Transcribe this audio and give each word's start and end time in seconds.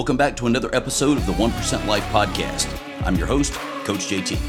Welcome 0.00 0.16
back 0.16 0.34
to 0.36 0.46
another 0.46 0.74
episode 0.74 1.18
of 1.18 1.26
the 1.26 1.32
1% 1.34 1.86
Life 1.86 2.04
Podcast. 2.04 2.66
I'm 3.04 3.16
your 3.16 3.26
host, 3.26 3.52
Coach 3.84 4.08
JT. 4.08 4.40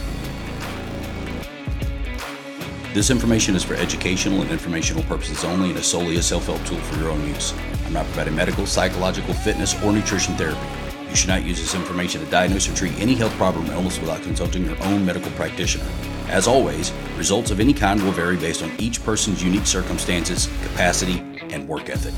This 2.93 3.09
information 3.09 3.57
is 3.57 3.61
for 3.61 3.73
educational 3.73 4.43
and 4.43 4.49
informational 4.49 5.03
purposes 5.03 5.43
only 5.43 5.71
and 5.71 5.77
is 5.77 5.85
solely 5.85 6.15
a 6.15 6.21
self 6.21 6.45
help 6.45 6.63
tool 6.63 6.77
for 6.77 6.97
your 7.01 7.09
own 7.09 7.27
use. 7.27 7.53
I'm 7.85 7.91
not 7.91 8.05
providing 8.05 8.33
medical, 8.33 8.65
psychological, 8.65 9.33
fitness, 9.33 9.75
or 9.83 9.91
nutrition 9.91 10.35
therapy. 10.35 10.65
You 11.09 11.17
should 11.17 11.27
not 11.27 11.43
use 11.43 11.59
this 11.59 11.75
information 11.75 12.23
to 12.23 12.31
diagnose 12.31 12.69
or 12.69 12.73
treat 12.73 12.97
any 12.97 13.13
health 13.13 13.33
problem 13.33 13.69
or 13.69 13.73
illness 13.73 13.99
without 13.99 14.21
consulting 14.21 14.65
your 14.65 14.81
own 14.85 15.05
medical 15.05 15.31
practitioner. 15.31 15.85
As 16.29 16.47
always, 16.47 16.93
results 17.17 17.51
of 17.51 17.59
any 17.59 17.73
kind 17.73 18.01
will 18.01 18.13
vary 18.13 18.37
based 18.37 18.63
on 18.63 18.71
each 18.79 19.03
person's 19.03 19.43
unique 19.43 19.67
circumstances, 19.67 20.47
capacity, 20.63 21.19
and 21.49 21.67
work 21.67 21.89
ethic. 21.89 22.13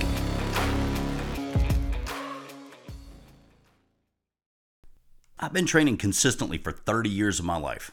I've 5.43 5.51
been 5.51 5.65
training 5.65 5.97
consistently 5.97 6.57
for 6.57 6.71
30 6.71 7.09
years 7.09 7.37
of 7.37 7.43
my 7.43 7.57
life, 7.57 7.91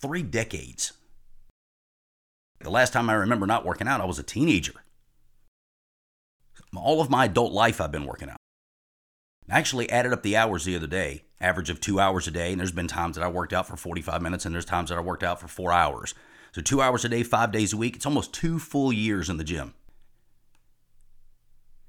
three 0.00 0.24
decades. 0.24 0.94
The 2.58 2.70
last 2.70 2.92
time 2.92 3.08
I 3.08 3.12
remember 3.12 3.46
not 3.46 3.64
working 3.64 3.86
out, 3.86 4.00
I 4.00 4.04
was 4.04 4.18
a 4.18 4.24
teenager. 4.24 4.72
All 6.76 7.00
of 7.00 7.08
my 7.08 7.26
adult 7.26 7.52
life, 7.52 7.80
I've 7.80 7.92
been 7.92 8.04
working 8.04 8.28
out. 8.28 8.38
I 9.48 9.58
actually 9.58 9.88
added 9.90 10.12
up 10.12 10.24
the 10.24 10.36
hours 10.36 10.64
the 10.64 10.74
other 10.74 10.88
day, 10.88 11.22
average 11.40 11.70
of 11.70 11.80
two 11.80 12.00
hours 12.00 12.26
a 12.26 12.32
day, 12.32 12.50
and 12.50 12.58
there's 12.58 12.72
been 12.72 12.88
times 12.88 13.14
that 13.14 13.22
I 13.22 13.28
worked 13.28 13.52
out 13.52 13.68
for 13.68 13.76
45 13.76 14.20
minutes, 14.20 14.44
and 14.44 14.52
there's 14.52 14.64
times 14.64 14.88
that 14.88 14.98
I 14.98 15.00
worked 15.00 15.22
out 15.22 15.40
for 15.40 15.46
four 15.46 15.72
hours. 15.72 16.16
So, 16.50 16.60
two 16.60 16.82
hours 16.82 17.04
a 17.04 17.08
day, 17.08 17.22
five 17.22 17.52
days 17.52 17.72
a 17.72 17.76
week, 17.76 17.94
it's 17.94 18.06
almost 18.06 18.34
two 18.34 18.58
full 18.58 18.92
years 18.92 19.30
in 19.30 19.36
the 19.36 19.44
gym. 19.44 19.74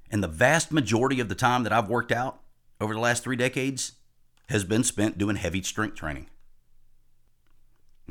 And 0.08 0.22
the 0.22 0.28
vast 0.28 0.70
majority 0.70 1.18
of 1.18 1.28
the 1.28 1.34
time 1.34 1.64
that 1.64 1.72
I've 1.72 1.88
worked 1.88 2.12
out 2.12 2.38
over 2.80 2.94
the 2.94 3.00
last 3.00 3.24
three 3.24 3.34
decades 3.34 3.94
has 4.50 4.64
been 4.64 4.84
spent 4.84 5.16
doing 5.16 5.36
heavy 5.36 5.62
strength 5.62 5.94
training. 5.96 6.26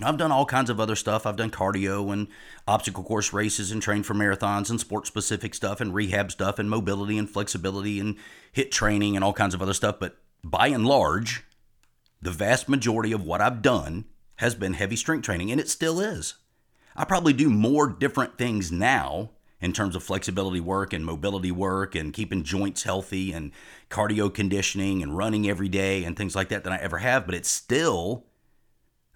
I've 0.01 0.17
done 0.17 0.31
all 0.31 0.45
kinds 0.45 0.69
of 0.69 0.79
other 0.79 0.95
stuff. 0.95 1.25
I've 1.25 1.35
done 1.35 1.51
cardio 1.51 2.13
and 2.13 2.29
obstacle 2.65 3.03
course 3.03 3.33
races 3.33 3.71
and 3.71 3.81
trained 3.81 4.05
for 4.05 4.13
marathons 4.13 4.69
and 4.69 4.79
sports 4.79 5.09
specific 5.09 5.53
stuff 5.53 5.81
and 5.81 5.93
rehab 5.93 6.31
stuff 6.31 6.57
and 6.57 6.69
mobility 6.69 7.17
and 7.17 7.29
flexibility 7.29 7.99
and 7.99 8.15
HIIT 8.55 8.71
training 8.71 9.15
and 9.15 9.25
all 9.25 9.33
kinds 9.33 9.53
of 9.53 9.61
other 9.61 9.73
stuff. 9.73 9.97
But 9.99 10.17
by 10.41 10.67
and 10.67 10.85
large, 10.85 11.43
the 12.21 12.31
vast 12.31 12.69
majority 12.69 13.11
of 13.11 13.25
what 13.25 13.41
I've 13.41 13.61
done 13.61 14.05
has 14.37 14.55
been 14.55 14.73
heavy 14.73 14.95
strength 14.95 15.25
training, 15.25 15.51
and 15.51 15.59
it 15.59 15.67
still 15.67 15.99
is. 15.99 16.35
I 16.95 17.03
probably 17.03 17.33
do 17.33 17.49
more 17.49 17.89
different 17.89 18.37
things 18.37 18.71
now 18.71 19.31
in 19.61 19.73
terms 19.73 19.95
of 19.95 20.03
flexibility 20.03 20.59
work 20.59 20.93
and 20.93 21.05
mobility 21.05 21.52
work 21.52 21.95
and 21.95 22.13
keeping 22.13 22.43
joints 22.43 22.83
healthy 22.83 23.31
and 23.33 23.52
cardio 23.89 24.33
conditioning 24.33 25.03
and 25.03 25.17
running 25.17 25.49
every 25.49 25.69
day 25.69 26.03
and 26.03 26.15
things 26.15 26.35
like 26.35 26.49
that 26.49 26.63
than 26.63 26.73
I 26.73 26.77
ever 26.77 26.99
have, 26.99 27.25
but 27.25 27.35
it's 27.35 27.49
still 27.49 28.25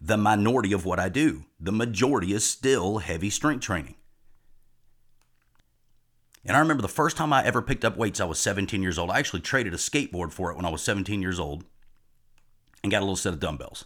the 0.02 0.18
minority 0.18 0.74
of 0.74 0.86
what 0.86 1.00
I 1.00 1.08
do. 1.08 1.46
The 1.60 1.72
majority 1.72 2.34
is 2.34 2.46
still 2.46 2.98
heavy 2.98 3.30
strength 3.30 3.64
training. 3.64 3.96
And 6.46 6.58
I 6.58 6.60
remember 6.60 6.82
the 6.82 6.90
first 6.90 7.16
time 7.16 7.32
I 7.32 7.46
ever 7.46 7.62
picked 7.62 7.86
up 7.86 7.96
weights, 7.96 8.20
I 8.20 8.26
was 8.26 8.38
17 8.38 8.82
years 8.82 9.00
old. 9.00 9.10
I 9.10 9.20
actually 9.20 9.40
traded 9.40 9.74
a 9.74 9.78
skateboard 9.78 10.34
for 10.34 10.52
it 10.52 10.58
when 10.58 10.66
I 10.66 10.70
was 10.70 10.82
17 10.82 11.22
years 11.22 11.40
old 11.40 11.64
and 12.84 12.92
got 12.92 13.00
a 13.00 13.06
little 13.06 13.16
set 13.16 13.32
of 13.32 13.40
dumbbells. 13.40 13.86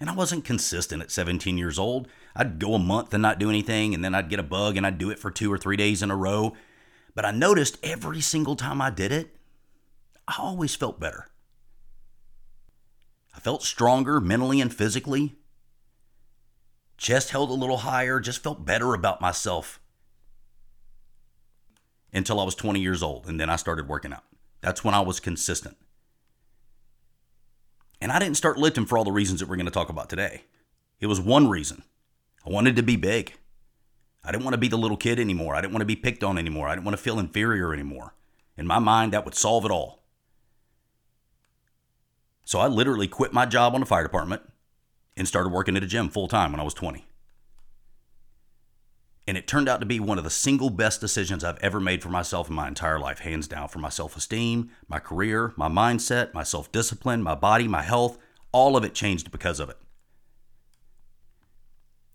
And 0.00 0.10
I 0.10 0.14
wasn't 0.14 0.44
consistent 0.44 1.02
at 1.02 1.10
17 1.10 1.56
years 1.56 1.78
old. 1.78 2.08
I'd 2.34 2.58
go 2.58 2.74
a 2.74 2.78
month 2.78 3.14
and 3.14 3.22
not 3.22 3.38
do 3.38 3.48
anything, 3.48 3.94
and 3.94 4.04
then 4.04 4.14
I'd 4.14 4.28
get 4.28 4.40
a 4.40 4.44
bug 4.44 4.76
and 4.76 4.86
I'd 4.86 4.98
do 4.98 5.10
it 5.10 5.18
for 5.18 5.30
two 5.30 5.52
or 5.52 5.58
three 5.58 5.76
days 5.76 6.02
in 6.02 6.10
a 6.10 6.16
row. 6.16 6.54
But 7.14 7.24
I 7.24 7.30
noticed 7.30 7.78
every 7.82 8.20
single 8.20 8.56
time 8.56 8.82
I 8.82 8.90
did 8.90 9.12
it, 9.12 9.36
I 10.26 10.36
always 10.38 10.74
felt 10.74 10.98
better. 10.98 11.28
I 13.34 13.40
felt 13.40 13.62
stronger 13.62 14.20
mentally 14.20 14.60
and 14.60 14.74
physically. 14.74 15.34
Chest 16.96 17.30
held 17.30 17.50
a 17.50 17.54
little 17.54 17.78
higher, 17.78 18.20
just 18.20 18.42
felt 18.42 18.64
better 18.64 18.94
about 18.94 19.20
myself 19.20 19.80
until 22.12 22.40
I 22.40 22.44
was 22.44 22.54
20 22.54 22.80
years 22.80 23.02
old. 23.02 23.26
And 23.26 23.38
then 23.38 23.50
I 23.50 23.56
started 23.56 23.88
working 23.88 24.12
out. 24.12 24.24
That's 24.60 24.84
when 24.84 24.94
I 24.94 25.00
was 25.00 25.20
consistent. 25.20 25.76
And 28.04 28.12
I 28.12 28.18
didn't 28.18 28.36
start 28.36 28.58
lifting 28.58 28.84
for 28.84 28.98
all 28.98 29.04
the 29.04 29.10
reasons 29.10 29.40
that 29.40 29.48
we're 29.48 29.56
going 29.56 29.64
to 29.64 29.72
talk 29.72 29.88
about 29.88 30.10
today. 30.10 30.42
It 31.00 31.06
was 31.06 31.22
one 31.22 31.48
reason 31.48 31.84
I 32.46 32.50
wanted 32.50 32.76
to 32.76 32.82
be 32.82 32.96
big. 32.96 33.32
I 34.22 34.30
didn't 34.30 34.44
want 34.44 34.52
to 34.52 34.58
be 34.58 34.68
the 34.68 34.76
little 34.76 34.98
kid 34.98 35.18
anymore. 35.18 35.54
I 35.54 35.62
didn't 35.62 35.72
want 35.72 35.80
to 35.80 35.86
be 35.86 35.96
picked 35.96 36.22
on 36.22 36.36
anymore. 36.36 36.68
I 36.68 36.74
didn't 36.74 36.84
want 36.84 36.98
to 36.98 37.02
feel 37.02 37.18
inferior 37.18 37.72
anymore. 37.72 38.14
In 38.58 38.66
my 38.66 38.78
mind, 38.78 39.14
that 39.14 39.24
would 39.24 39.34
solve 39.34 39.64
it 39.64 39.70
all. 39.70 40.02
So 42.44 42.58
I 42.58 42.66
literally 42.66 43.08
quit 43.08 43.32
my 43.32 43.46
job 43.46 43.72
on 43.72 43.80
the 43.80 43.86
fire 43.86 44.02
department 44.02 44.42
and 45.16 45.26
started 45.26 45.50
working 45.50 45.74
at 45.74 45.82
a 45.82 45.86
gym 45.86 46.10
full 46.10 46.28
time 46.28 46.52
when 46.52 46.60
I 46.60 46.64
was 46.64 46.74
20. 46.74 47.06
And 49.26 49.38
it 49.38 49.46
turned 49.46 49.68
out 49.68 49.80
to 49.80 49.86
be 49.86 50.00
one 50.00 50.18
of 50.18 50.24
the 50.24 50.30
single 50.30 50.68
best 50.68 51.00
decisions 51.00 51.42
I've 51.42 51.58
ever 51.58 51.80
made 51.80 52.02
for 52.02 52.10
myself 52.10 52.48
in 52.48 52.54
my 52.54 52.68
entire 52.68 52.98
life, 52.98 53.20
hands 53.20 53.48
down, 53.48 53.68
for 53.68 53.78
my 53.78 53.88
self 53.88 54.16
esteem, 54.16 54.70
my 54.86 54.98
career, 54.98 55.54
my 55.56 55.68
mindset, 55.68 56.34
my 56.34 56.42
self 56.42 56.70
discipline, 56.72 57.22
my 57.22 57.34
body, 57.34 57.66
my 57.66 57.82
health. 57.82 58.18
All 58.52 58.76
of 58.76 58.84
it 58.84 58.94
changed 58.94 59.30
because 59.30 59.60
of 59.60 59.70
it. 59.70 59.78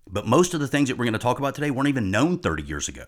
But 0.07 0.27
most 0.27 0.53
of 0.53 0.59
the 0.59 0.67
things 0.67 0.89
that 0.89 0.97
we're 0.97 1.05
going 1.05 1.13
to 1.13 1.19
talk 1.19 1.39
about 1.39 1.55
today 1.55 1.71
weren't 1.71 1.89
even 1.89 2.11
known 2.11 2.39
30 2.39 2.63
years 2.63 2.87
ago. 2.87 3.05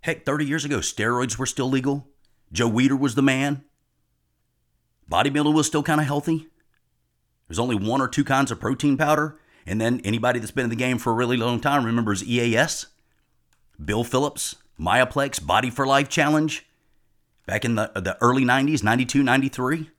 Heck, 0.00 0.24
30 0.24 0.44
years 0.44 0.64
ago, 0.64 0.78
steroids 0.78 1.38
were 1.38 1.46
still 1.46 1.68
legal. 1.68 2.08
Joe 2.52 2.70
Weider 2.70 2.98
was 2.98 3.14
the 3.14 3.22
man. 3.22 3.64
Bodybuilding 5.10 5.54
was 5.54 5.66
still 5.66 5.82
kind 5.82 6.00
of 6.00 6.06
healthy. 6.06 6.48
There's 7.48 7.58
only 7.58 7.76
one 7.76 8.00
or 8.00 8.08
two 8.08 8.24
kinds 8.24 8.50
of 8.50 8.60
protein 8.60 8.96
powder. 8.96 9.38
And 9.66 9.80
then 9.80 10.00
anybody 10.04 10.38
that's 10.38 10.52
been 10.52 10.64
in 10.64 10.70
the 10.70 10.76
game 10.76 10.98
for 10.98 11.10
a 11.10 11.14
really 11.14 11.36
long 11.36 11.60
time 11.60 11.84
remembers 11.84 12.22
EAS, 12.22 12.86
Bill 13.82 14.04
Phillips, 14.04 14.56
Myoplex, 14.78 15.44
Body 15.44 15.70
for 15.70 15.86
Life 15.86 16.08
Challenge 16.08 16.64
back 17.46 17.64
in 17.64 17.74
the, 17.74 17.90
the 17.94 18.16
early 18.20 18.44
90s, 18.44 18.82
92, 18.82 19.22
93. 19.22 19.90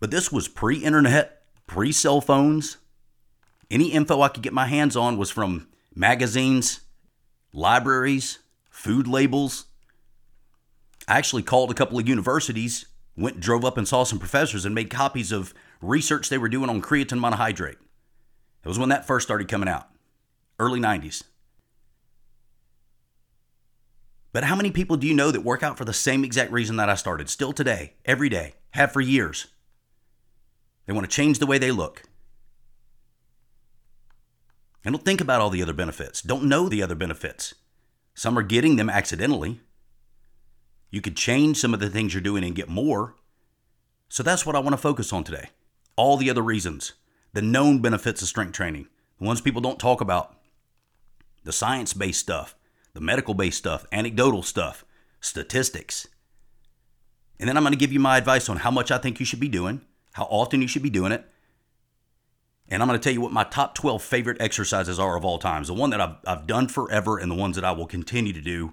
But 0.00 0.10
this 0.10 0.32
was 0.32 0.48
pre 0.48 0.78
internet, 0.78 1.42
pre 1.66 1.92
cell 1.92 2.20
phones. 2.20 2.78
Any 3.70 3.92
info 3.92 4.20
I 4.22 4.28
could 4.28 4.42
get 4.42 4.52
my 4.52 4.66
hands 4.66 4.96
on 4.96 5.16
was 5.16 5.30
from 5.30 5.68
magazines, 5.94 6.80
libraries, 7.52 8.40
food 8.70 9.06
labels, 9.06 9.66
I 11.10 11.18
actually 11.18 11.42
called 11.42 11.72
a 11.72 11.74
couple 11.74 11.98
of 11.98 12.08
universities, 12.08 12.86
went 13.16 13.40
drove 13.40 13.64
up 13.64 13.76
and 13.76 13.86
saw 13.86 14.04
some 14.04 14.20
professors 14.20 14.64
and 14.64 14.76
made 14.76 14.90
copies 14.90 15.32
of 15.32 15.52
research 15.80 16.28
they 16.28 16.38
were 16.38 16.48
doing 16.48 16.68
on 16.68 16.82
creatine 16.82 17.20
monohydrate. 17.20 17.76
It 18.62 18.68
was 18.68 18.78
when 18.78 18.90
that 18.90 19.06
first 19.06 19.26
started 19.26 19.48
coming 19.48 19.68
out, 19.68 19.88
early 20.58 20.80
90s. 20.80 21.22
But 24.32 24.44
how 24.44 24.54
many 24.54 24.70
people 24.70 24.96
do 24.96 25.06
you 25.06 25.14
know 25.14 25.30
that 25.30 25.40
work 25.40 25.62
out 25.62 25.76
for 25.76 25.84
the 25.84 25.92
same 25.92 26.24
exact 26.24 26.52
reason 26.52 26.76
that 26.76 26.88
I 26.88 26.94
started, 26.94 27.28
still 27.28 27.52
today, 27.52 27.94
every 28.04 28.28
day, 28.28 28.54
have 28.70 28.92
for 28.92 29.00
years? 29.00 29.48
They 30.86 30.92
want 30.92 31.08
to 31.08 31.14
change 31.14 31.38
the 31.38 31.46
way 31.46 31.58
they 31.58 31.72
look. 31.72 32.02
And 34.84 34.94
don't 34.94 35.04
think 35.04 35.20
about 35.20 35.40
all 35.40 35.50
the 35.50 35.62
other 35.62 35.72
benefits, 35.72 36.22
don't 36.22 36.44
know 36.44 36.68
the 36.68 36.82
other 36.82 36.94
benefits. 36.94 37.54
Some 38.14 38.38
are 38.38 38.42
getting 38.42 38.76
them 38.76 38.90
accidentally. 38.90 39.60
You 40.90 41.00
could 41.00 41.16
change 41.16 41.58
some 41.58 41.74
of 41.74 41.80
the 41.80 41.88
things 41.88 42.12
you're 42.12 42.20
doing 42.20 42.44
and 42.44 42.54
get 42.54 42.68
more. 42.68 43.14
So 44.08 44.22
that's 44.22 44.44
what 44.44 44.56
I 44.56 44.58
want 44.58 44.72
to 44.72 44.76
focus 44.76 45.12
on 45.12 45.22
today. 45.24 45.50
All 46.00 46.16
the 46.16 46.30
other 46.30 46.40
reasons, 46.40 46.94
the 47.34 47.42
known 47.42 47.82
benefits 47.82 48.22
of 48.22 48.28
strength 48.28 48.54
training, 48.54 48.88
the 49.18 49.26
ones 49.26 49.42
people 49.42 49.60
don't 49.60 49.78
talk 49.78 50.00
about, 50.00 50.34
the 51.44 51.52
science 51.52 51.92
based 51.92 52.20
stuff, 52.20 52.56
the 52.94 53.02
medical 53.02 53.34
based 53.34 53.58
stuff, 53.58 53.84
anecdotal 53.92 54.42
stuff, 54.42 54.82
statistics. 55.20 56.08
And 57.38 57.46
then 57.46 57.58
I'm 57.58 57.62
going 57.62 57.74
to 57.74 57.78
give 57.78 57.92
you 57.92 58.00
my 58.00 58.16
advice 58.16 58.48
on 58.48 58.56
how 58.56 58.70
much 58.70 58.90
I 58.90 58.96
think 58.96 59.20
you 59.20 59.26
should 59.26 59.40
be 59.40 59.48
doing, 59.50 59.82
how 60.12 60.24
often 60.30 60.62
you 60.62 60.68
should 60.68 60.82
be 60.82 60.88
doing 60.88 61.12
it. 61.12 61.22
And 62.70 62.82
I'm 62.82 62.88
going 62.88 62.98
to 62.98 63.04
tell 63.04 63.12
you 63.12 63.20
what 63.20 63.30
my 63.30 63.44
top 63.44 63.74
12 63.74 64.02
favorite 64.02 64.40
exercises 64.40 64.98
are 64.98 65.18
of 65.18 65.24
all 65.26 65.38
times. 65.38 65.68
The 65.68 65.74
one 65.74 65.90
that 65.90 66.00
I've, 66.00 66.16
I've 66.26 66.46
done 66.46 66.68
forever 66.68 67.18
and 67.18 67.30
the 67.30 67.36
ones 67.36 67.56
that 67.56 67.64
I 67.66 67.72
will 67.72 67.86
continue 67.86 68.32
to 68.32 68.40
do 68.40 68.72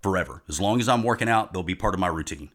forever. 0.00 0.42
As 0.48 0.58
long 0.58 0.80
as 0.80 0.88
I'm 0.88 1.02
working 1.02 1.28
out, 1.28 1.52
they'll 1.52 1.62
be 1.62 1.74
part 1.74 1.92
of 1.92 2.00
my 2.00 2.06
routine. 2.06 2.48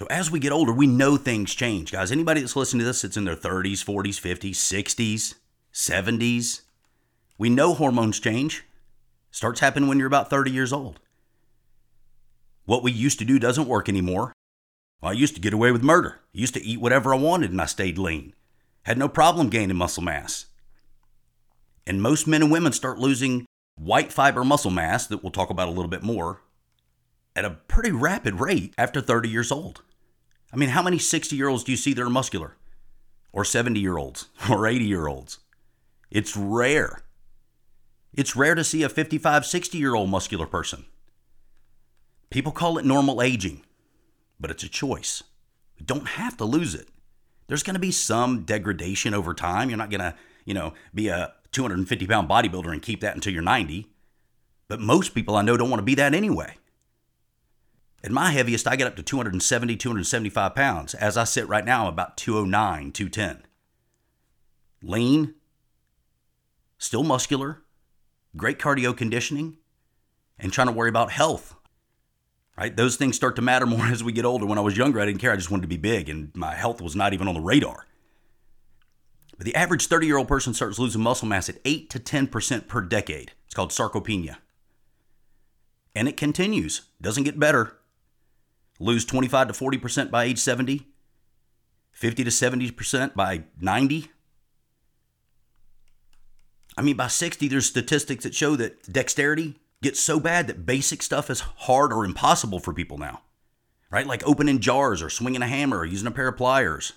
So 0.00 0.06
as 0.06 0.30
we 0.30 0.40
get 0.40 0.50
older, 0.50 0.72
we 0.72 0.86
know 0.86 1.18
things 1.18 1.54
change, 1.54 1.92
guys. 1.92 2.10
Anybody 2.10 2.40
that's 2.40 2.56
listening 2.56 2.78
to 2.78 2.86
this 2.86 3.02
that's 3.02 3.18
in 3.18 3.26
their 3.26 3.36
30s, 3.36 3.84
40s, 3.84 4.18
50s, 4.18 4.52
60s, 4.52 5.34
70s, 5.74 6.62
we 7.36 7.50
know 7.50 7.74
hormones 7.74 8.18
change. 8.18 8.64
Starts 9.30 9.60
happening 9.60 9.90
when 9.90 9.98
you're 9.98 10.06
about 10.06 10.30
30 10.30 10.52
years 10.52 10.72
old. 10.72 11.00
What 12.64 12.82
we 12.82 12.92
used 12.92 13.18
to 13.18 13.26
do 13.26 13.38
doesn't 13.38 13.68
work 13.68 13.90
anymore. 13.90 14.32
Well, 15.02 15.10
I 15.10 15.12
used 15.12 15.34
to 15.34 15.40
get 15.42 15.52
away 15.52 15.70
with 15.70 15.82
murder. 15.82 16.20
I 16.34 16.38
used 16.38 16.54
to 16.54 16.64
eat 16.64 16.80
whatever 16.80 17.12
I 17.12 17.18
wanted 17.18 17.50
and 17.50 17.60
I 17.60 17.66
stayed 17.66 17.98
lean. 17.98 18.32
Had 18.84 18.96
no 18.96 19.06
problem 19.06 19.50
gaining 19.50 19.76
muscle 19.76 20.02
mass. 20.02 20.46
And 21.86 22.00
most 22.00 22.26
men 22.26 22.40
and 22.40 22.50
women 22.50 22.72
start 22.72 22.98
losing 22.98 23.44
white 23.76 24.14
fiber 24.14 24.44
muscle 24.44 24.70
mass 24.70 25.06
that 25.08 25.22
we'll 25.22 25.30
talk 25.30 25.50
about 25.50 25.68
a 25.68 25.72
little 25.72 25.90
bit 25.90 26.02
more 26.02 26.40
at 27.36 27.44
a 27.44 27.50
pretty 27.50 27.90
rapid 27.92 28.40
rate 28.40 28.72
after 28.78 29.02
30 29.02 29.28
years 29.28 29.52
old. 29.52 29.82
I 30.52 30.56
mean, 30.56 30.70
how 30.70 30.82
many 30.82 30.98
60 30.98 31.36
year 31.36 31.48
olds 31.48 31.64
do 31.64 31.72
you 31.72 31.76
see 31.76 31.92
that 31.92 32.02
are 32.02 32.10
muscular? 32.10 32.56
Or 33.32 33.44
70 33.44 33.78
year 33.78 33.96
olds? 33.96 34.26
Or 34.50 34.66
80 34.66 34.84
year 34.84 35.06
olds? 35.06 35.38
It's 36.10 36.36
rare. 36.36 37.02
It's 38.12 38.34
rare 38.34 38.54
to 38.54 38.64
see 38.64 38.82
a 38.82 38.88
55, 38.88 39.46
60 39.46 39.78
year 39.78 39.94
old 39.94 40.10
muscular 40.10 40.46
person. 40.46 40.84
People 42.30 42.52
call 42.52 42.78
it 42.78 42.84
normal 42.84 43.22
aging, 43.22 43.62
but 44.38 44.50
it's 44.50 44.62
a 44.62 44.68
choice. 44.68 45.22
You 45.76 45.86
don't 45.86 46.08
have 46.08 46.36
to 46.38 46.44
lose 46.44 46.74
it. 46.74 46.88
There's 47.46 47.62
going 47.62 47.74
to 47.74 47.80
be 47.80 47.90
some 47.90 48.42
degradation 48.42 49.14
over 49.14 49.34
time. 49.34 49.68
You're 49.68 49.78
not 49.78 49.90
going 49.90 50.00
to, 50.00 50.14
you 50.44 50.54
know, 50.54 50.74
be 50.94 51.08
a 51.08 51.32
250 51.52 52.06
pound 52.06 52.28
bodybuilder 52.28 52.72
and 52.72 52.82
keep 52.82 53.00
that 53.00 53.14
until 53.14 53.32
you're 53.32 53.42
90. 53.42 53.88
But 54.68 54.80
most 54.80 55.14
people 55.14 55.34
I 55.34 55.42
know 55.42 55.56
don't 55.56 55.70
want 55.70 55.80
to 55.80 55.84
be 55.84 55.96
that 55.96 56.14
anyway. 56.14 56.54
At 58.02 58.10
my 58.10 58.30
heaviest, 58.30 58.66
I 58.66 58.76
get 58.76 58.86
up 58.86 58.96
to 58.96 59.02
270, 59.02 59.76
275 59.76 60.54
pounds. 60.54 60.94
As 60.94 61.16
I 61.16 61.24
sit 61.24 61.46
right 61.48 61.64
now, 61.64 61.82
I'm 61.82 61.92
about 61.92 62.16
209, 62.16 62.92
210. 62.92 63.42
Lean, 64.82 65.34
still 66.78 67.02
muscular, 67.02 67.62
great 68.36 68.58
cardio 68.58 68.96
conditioning, 68.96 69.58
and 70.38 70.52
trying 70.52 70.68
to 70.68 70.72
worry 70.72 70.88
about 70.88 71.12
health. 71.12 71.54
Right? 72.56 72.74
Those 72.74 72.96
things 72.96 73.16
start 73.16 73.36
to 73.36 73.42
matter 73.42 73.66
more 73.66 73.86
as 73.86 74.02
we 74.02 74.12
get 74.12 74.24
older. 74.24 74.46
When 74.46 74.58
I 74.58 74.62
was 74.62 74.78
younger, 74.78 75.00
I 75.00 75.06
didn't 75.06 75.20
care. 75.20 75.32
I 75.32 75.36
just 75.36 75.50
wanted 75.50 75.62
to 75.62 75.68
be 75.68 75.76
big, 75.76 76.08
and 76.08 76.34
my 76.34 76.54
health 76.54 76.80
was 76.80 76.96
not 76.96 77.12
even 77.12 77.28
on 77.28 77.34
the 77.34 77.40
radar. 77.40 77.86
But 79.36 79.44
the 79.44 79.54
average 79.54 79.86
30 79.86 80.06
year 80.06 80.16
old 80.16 80.28
person 80.28 80.54
starts 80.54 80.78
losing 80.78 81.02
muscle 81.02 81.28
mass 81.28 81.48
at 81.48 81.60
8 81.64 81.90
to 81.90 81.98
10% 81.98 82.68
per 82.68 82.80
decade. 82.80 83.32
It's 83.46 83.54
called 83.54 83.70
sarcopenia. 83.70 84.36
And 85.94 86.08
it 86.08 86.16
continues, 86.16 86.82
doesn't 87.00 87.24
get 87.24 87.38
better. 87.38 87.79
Lose 88.80 89.04
25 89.04 89.48
to 89.48 89.52
40% 89.52 90.10
by 90.10 90.24
age 90.24 90.38
70, 90.38 90.86
50 91.92 92.24
to 92.24 92.30
70% 92.30 93.14
by 93.14 93.44
90. 93.60 94.10
I 96.78 96.82
mean, 96.82 96.96
by 96.96 97.08
60, 97.08 97.46
there's 97.46 97.66
statistics 97.66 98.24
that 98.24 98.34
show 98.34 98.56
that 98.56 98.90
dexterity 98.90 99.60
gets 99.82 100.00
so 100.00 100.18
bad 100.18 100.46
that 100.46 100.64
basic 100.64 101.02
stuff 101.02 101.28
is 101.28 101.40
hard 101.40 101.92
or 101.92 102.06
impossible 102.06 102.58
for 102.58 102.72
people 102.72 102.96
now, 102.96 103.20
right? 103.90 104.06
Like 104.06 104.26
opening 104.26 104.60
jars 104.60 105.02
or 105.02 105.10
swinging 105.10 105.42
a 105.42 105.46
hammer 105.46 105.78
or 105.78 105.84
using 105.84 106.08
a 106.08 106.10
pair 106.10 106.28
of 106.28 106.38
pliers. 106.38 106.94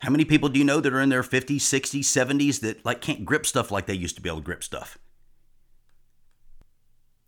How 0.00 0.10
many 0.10 0.24
people 0.24 0.48
do 0.48 0.58
you 0.58 0.64
know 0.64 0.80
that 0.80 0.92
are 0.92 1.00
in 1.00 1.10
their 1.10 1.22
50s, 1.22 1.58
60s, 1.58 2.00
70s 2.00 2.60
that 2.60 2.84
like 2.84 3.00
can't 3.00 3.24
grip 3.24 3.46
stuff 3.46 3.70
like 3.70 3.86
they 3.86 3.94
used 3.94 4.16
to 4.16 4.22
be 4.22 4.28
able 4.28 4.40
to 4.40 4.44
grip 4.44 4.64
stuff? 4.64 4.98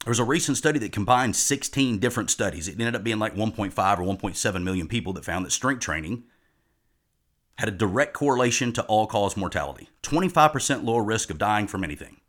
There 0.05 0.11
was 0.11 0.19
a 0.19 0.25
recent 0.25 0.59
study 0.59 0.79
that 0.81 0.93
combined 0.93 1.35
16 1.35 1.99
different 1.99 2.31
studies. 2.31 2.69
It 2.69 2.73
ended 2.73 2.95
up 2.95 3.03
being 3.03 3.19
like 3.19 3.35
1.5 3.35 3.69
or 3.99 4.03
1.7 4.03 4.63
million 4.63 4.87
people 4.87 5.15
that 5.15 5.25
found 5.25 5.47
that 5.47 5.51
strength 5.51 5.81
training 5.81 6.25
had 7.57 7.69
a 7.69 7.73
direct 7.73 8.13
correlation 8.13 8.71
to 8.75 8.83
all 8.83 9.07
cause 9.07 9.37
mortality 9.37 9.89
25% 10.03 10.85
lower 10.85 11.03
risk 11.03 11.31
of 11.31 11.39
dying 11.39 11.67
from 11.67 11.85
anything 11.85 12.21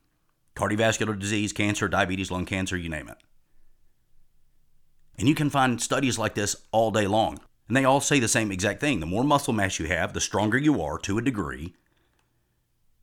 cardiovascular 0.56 1.20
disease, 1.20 1.52
cancer, 1.52 1.90
diabetes, 1.90 2.32
lung 2.32 2.46
cancer, 2.46 2.78
you 2.78 2.88
name 2.88 3.10
it. 3.10 3.18
And 5.18 5.28
you 5.28 5.36
can 5.36 5.50
find 5.50 5.82
studies 5.82 6.18
like 6.18 6.34
this 6.34 6.56
all 6.72 6.92
day 6.92 7.08
long. 7.08 7.42
And 7.68 7.76
they 7.76 7.84
all 7.84 8.00
say 8.00 8.22
the 8.22 8.30
same 8.30 8.54
exact 8.54 8.80
thing. 8.80 9.02
The 9.02 9.06
more 9.06 9.26
muscle 9.26 9.52
mass 9.52 9.80
you 9.80 9.88
have, 9.88 10.14
the 10.14 10.22
stronger 10.22 10.58
you 10.58 10.82
are 10.82 10.98
to 11.00 11.18
a 11.18 11.22
degree, 11.22 11.74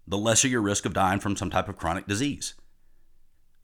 the 0.07 0.17
lesser 0.17 0.49
your 0.49 0.63
risk 0.63 0.87
of 0.87 0.95
dying 0.95 1.21
from 1.21 1.37
some 1.37 1.51
type 1.51 1.69
of 1.69 1.77
chronic 1.77 2.07
disease. 2.07 2.55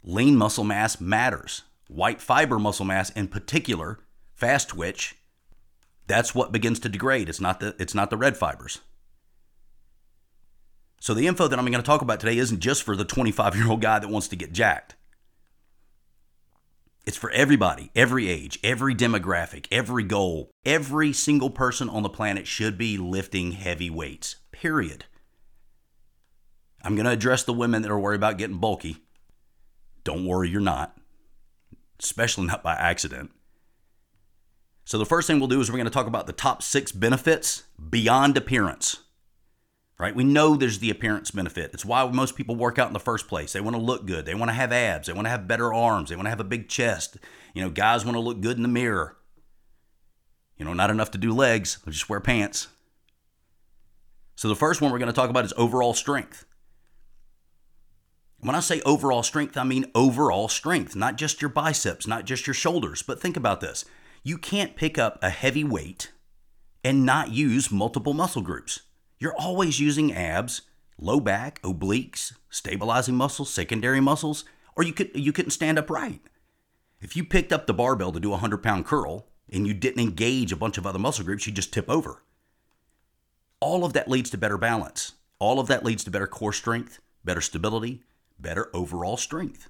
Lean 0.03 0.37
muscle 0.37 0.65
mass 0.65 1.01
matters. 1.01 1.63
White 1.89 2.21
fiber 2.21 2.59
muscle 2.59 2.85
mass, 2.85 3.11
in 3.11 3.29
particular, 3.29 3.99
fast 4.35 4.69
twitch, 4.69 5.17
that's 6.07 6.35
what 6.35 6.53
begins 6.53 6.81
to 6.81 6.89
degrade. 6.89 7.29
It's 7.29 7.41
not 7.41 7.61
the, 7.61 7.77
it's 7.79 7.95
not 7.95 8.11
the 8.11 8.17
red 8.17 8.37
fibers. 8.37 8.81
So 11.01 11.15
the 11.15 11.27
info 11.27 11.47
that 11.47 11.59
I'm 11.59 11.67
going 11.67 11.75
to 11.75 11.83
talk 11.83 12.03
about 12.03 12.19
today 12.21 12.39
isn't 12.39 12.61
just 12.61 12.83
for 12.83 12.97
the 12.97 13.05
25 13.05 13.55
year 13.55 13.69
old 13.69 13.81
guy 13.81 13.99
that 13.99 14.09
wants 14.09 14.29
to 14.29 14.37
get 14.37 14.53
jacked. 14.53 14.97
It's 17.07 17.17
for 17.17 17.31
everybody, 17.31 17.91
every 17.95 18.29
age, 18.29 18.59
every 18.63 18.95
demographic, 18.95 19.67
every 19.71 20.05
goal. 20.05 20.51
Every 20.67 21.13
single 21.15 21.49
person 21.49 21.89
on 21.89 22.03
the 22.03 22.11
planet 22.11 22.47
should 22.47 22.77
be 22.77 22.99
lifting 22.99 23.53
heavy 23.53 23.89
weights, 23.89 24.37
period. 24.53 25.07
I'm 26.83 26.97
going 26.97 27.07
to 27.07 27.13
address 27.13 27.45
the 27.45 27.55
women 27.55 27.83
that 27.83 27.91
are 27.91 27.99
worried 27.99 28.17
about 28.17 28.37
getting 28.37 28.59
bulky. 28.59 28.99
Don't 30.09 30.25
worry, 30.25 30.49
you're 30.49 30.63
not, 30.63 30.97
especially 32.03 32.47
not 32.47 32.63
by 32.63 32.73
accident. 32.73 33.31
So, 34.87 34.97
the 34.97 35.05
first 35.05 35.27
thing 35.27 35.39
we'll 35.39 35.49
do 35.49 35.61
is 35.61 35.71
we're 35.71 35.77
going 35.77 35.85
to 35.85 35.91
talk 35.91 36.07
about 36.07 36.27
the 36.27 36.33
top 36.33 36.63
six 36.63 36.93
benefits 36.93 37.65
beyond 37.91 38.39
appearance 38.39 39.03
right? 39.99 40.15
We 40.15 40.25
know 40.25 40.55
there's 40.55 40.79
the 40.79 40.91
appearance 40.91 41.33
benefit. 41.33 41.73
It's 41.75 41.85
why 41.85 42.09
most 42.09 42.37
people 42.37 42.55
work 42.55 42.79
out 42.79 42.87
in 42.87 42.93
the 42.93 43.01
first 43.01 43.27
place. 43.27 43.53
They 43.53 43.61
want 43.61 43.75
to 43.75 43.83
look 43.83 44.07
good. 44.07 44.25
They 44.27 44.35
want 44.35 44.49
to 44.49 44.55
have 44.55 44.73
abs. 44.73 45.09
They 45.09 45.13
want 45.13 45.27
to 45.27 45.31
have 45.31 45.49
better 45.49 45.75
arms. 45.75 46.09
They 46.09 46.17
want 46.17 46.27
to 46.27 46.31
have 46.31 46.41
a 46.41 46.45
big 46.45 46.69
chest. 46.69 47.17
You 47.53 47.63
know, 47.63 47.71
guys 47.71 48.05
want 48.05 48.15
to 48.15 48.21
look 48.21 48.41
good 48.41 48.57
in 48.57 48.63
the 48.63 48.69
mirror. 48.69 49.17
You 50.57 50.65
know, 50.65 50.73
not 50.73 50.91
enough 50.91 51.11
to 51.13 51.19
do 51.19 51.33
legs. 51.33 51.79
Just 51.89 52.09
wear 52.09 52.21
pants. 52.21 52.69
So 54.37 54.47
the 54.47 54.55
first 54.55 54.81
one 54.81 54.93
we're 54.93 55.01
going 55.01 55.09
to 55.09 55.13
talk 55.13 55.31
about 55.31 55.45
is 55.45 55.53
overall 55.57 55.95
strength. 55.95 56.45
When 58.41 58.55
I 58.55 58.61
say 58.61 58.81
overall 58.83 59.25
strength, 59.25 59.57
I 59.57 59.65
mean 59.65 59.91
overall 59.95 60.49
strength, 60.49 60.95
not 60.95 61.17
just 61.17 61.43
your 61.43 61.49
biceps, 61.49 62.07
not 62.07 62.25
just 62.25 62.47
your 62.47 62.55
shoulders. 62.55 63.03
But 63.03 63.21
think 63.21 63.37
about 63.37 63.61
this 63.61 63.85
you 64.23 64.39
can't 64.39 64.77
pick 64.77 64.99
up 64.99 65.19
a 65.23 65.31
heavy 65.31 65.65
weight 65.65 66.13
and 66.85 67.05
not 67.05 67.33
use 67.33 67.73
multiple 67.73 68.15
muscle 68.15 68.43
groups. 68.43 68.81
You're 69.19 69.35
always 69.35 69.81
using 69.81 70.13
abs, 70.13 70.63
low 70.99 71.19
back, 71.19 71.61
obliques, 71.63 72.33
stabilizing 72.49 73.17
muscles, 73.17 73.53
secondary 73.53 74.01
muscles, 74.01 74.45
or 74.77 74.85
you 74.85 74.93
could 74.93 75.11
you 75.15 75.33
couldn't 75.33 75.51
stand 75.51 75.79
upright. 75.79 76.21
If 77.01 77.17
you 77.17 77.25
picked 77.25 77.53
up 77.53 77.67
the 77.67 77.75
barbell 77.75 78.13
to 78.13 78.21
do 78.21 78.29
a 78.29 78.33
100 78.33 78.59
pound 78.59 78.87
curl 78.87 79.27
and 79.53 79.67
you 79.67 79.75
didn't 79.75 80.03
engage 80.03 80.53
a 80.53 80.57
bunch 80.57 80.79
of 80.79 80.87
other 80.87 80.99
muscle 80.99 81.25
groups, 81.25 81.47
you'd 81.47 81.57
just 81.57 81.73
tip 81.73 81.89
over. 81.91 82.23
All 83.61 83.85
of 83.85 83.95
that 83.95 84.09
leads 84.09 84.31
to 84.31 84.39
better 84.39 84.59
balance. 84.59 85.13
All 85.41 85.59
of 85.59 85.67
that 85.67 85.85
leads 85.85 86.05
to 86.05 86.11
better 86.11 86.27
core 86.29 86.53
strength, 86.53 87.01
better 87.25 87.41
stability, 87.41 88.03
better 88.39 88.71
overall 88.75 89.17
strength. 89.17 89.69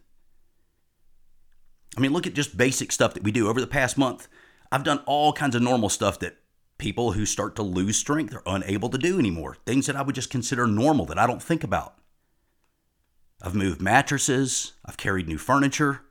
I 1.97 2.01
mean, 2.01 2.13
look 2.13 2.27
at 2.27 2.35
just 2.35 2.57
basic 2.57 2.93
stuff 2.93 3.15
that 3.15 3.25
we 3.25 3.33
do. 3.33 3.49
Over 3.49 3.61
the 3.61 3.67
past 3.67 3.99
month, 3.99 4.29
I've 4.71 4.85
done 4.85 5.03
all 5.07 5.33
kinds 5.33 5.55
of 5.55 5.63
normal 5.63 5.89
stuff 5.89 6.19
that 6.21 6.37
people 6.79 7.13
who 7.13 7.27
start 7.27 7.57
to 7.57 7.63
lose 7.63 7.97
strength 7.97 8.35
are 8.35 8.43
unable 8.47 8.89
to 8.91 8.99
do 8.99 9.19
anymore. 9.19 9.57
Things 9.67 9.87
that 9.87 9.97
I 9.97 10.03
would 10.03 10.15
just 10.15 10.31
consider 10.31 10.67
normal 10.67 11.07
that 11.07 11.19
I 11.19 11.27
don't 11.27 11.43
think 11.43 11.65
about. 11.65 11.95
I've 13.43 13.55
moved 13.55 13.81
mattresses, 13.81 14.73
I've 14.85 14.97
carried 14.97 15.29
new 15.29 15.39
furniture, 15.39 16.03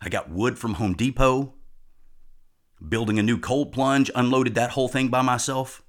I 0.00 0.08
got 0.08 0.30
wood 0.30 0.58
from 0.58 0.74
Home 0.74 0.94
Depot, 0.94 1.54
building 2.86 3.18
a 3.18 3.22
new 3.22 3.38
cold 3.38 3.72
plunge, 3.72 4.10
unloaded 4.14 4.54
that 4.54 4.70
whole 4.70 4.88
thing 4.88 5.08
by 5.08 5.22
myself. 5.22 5.82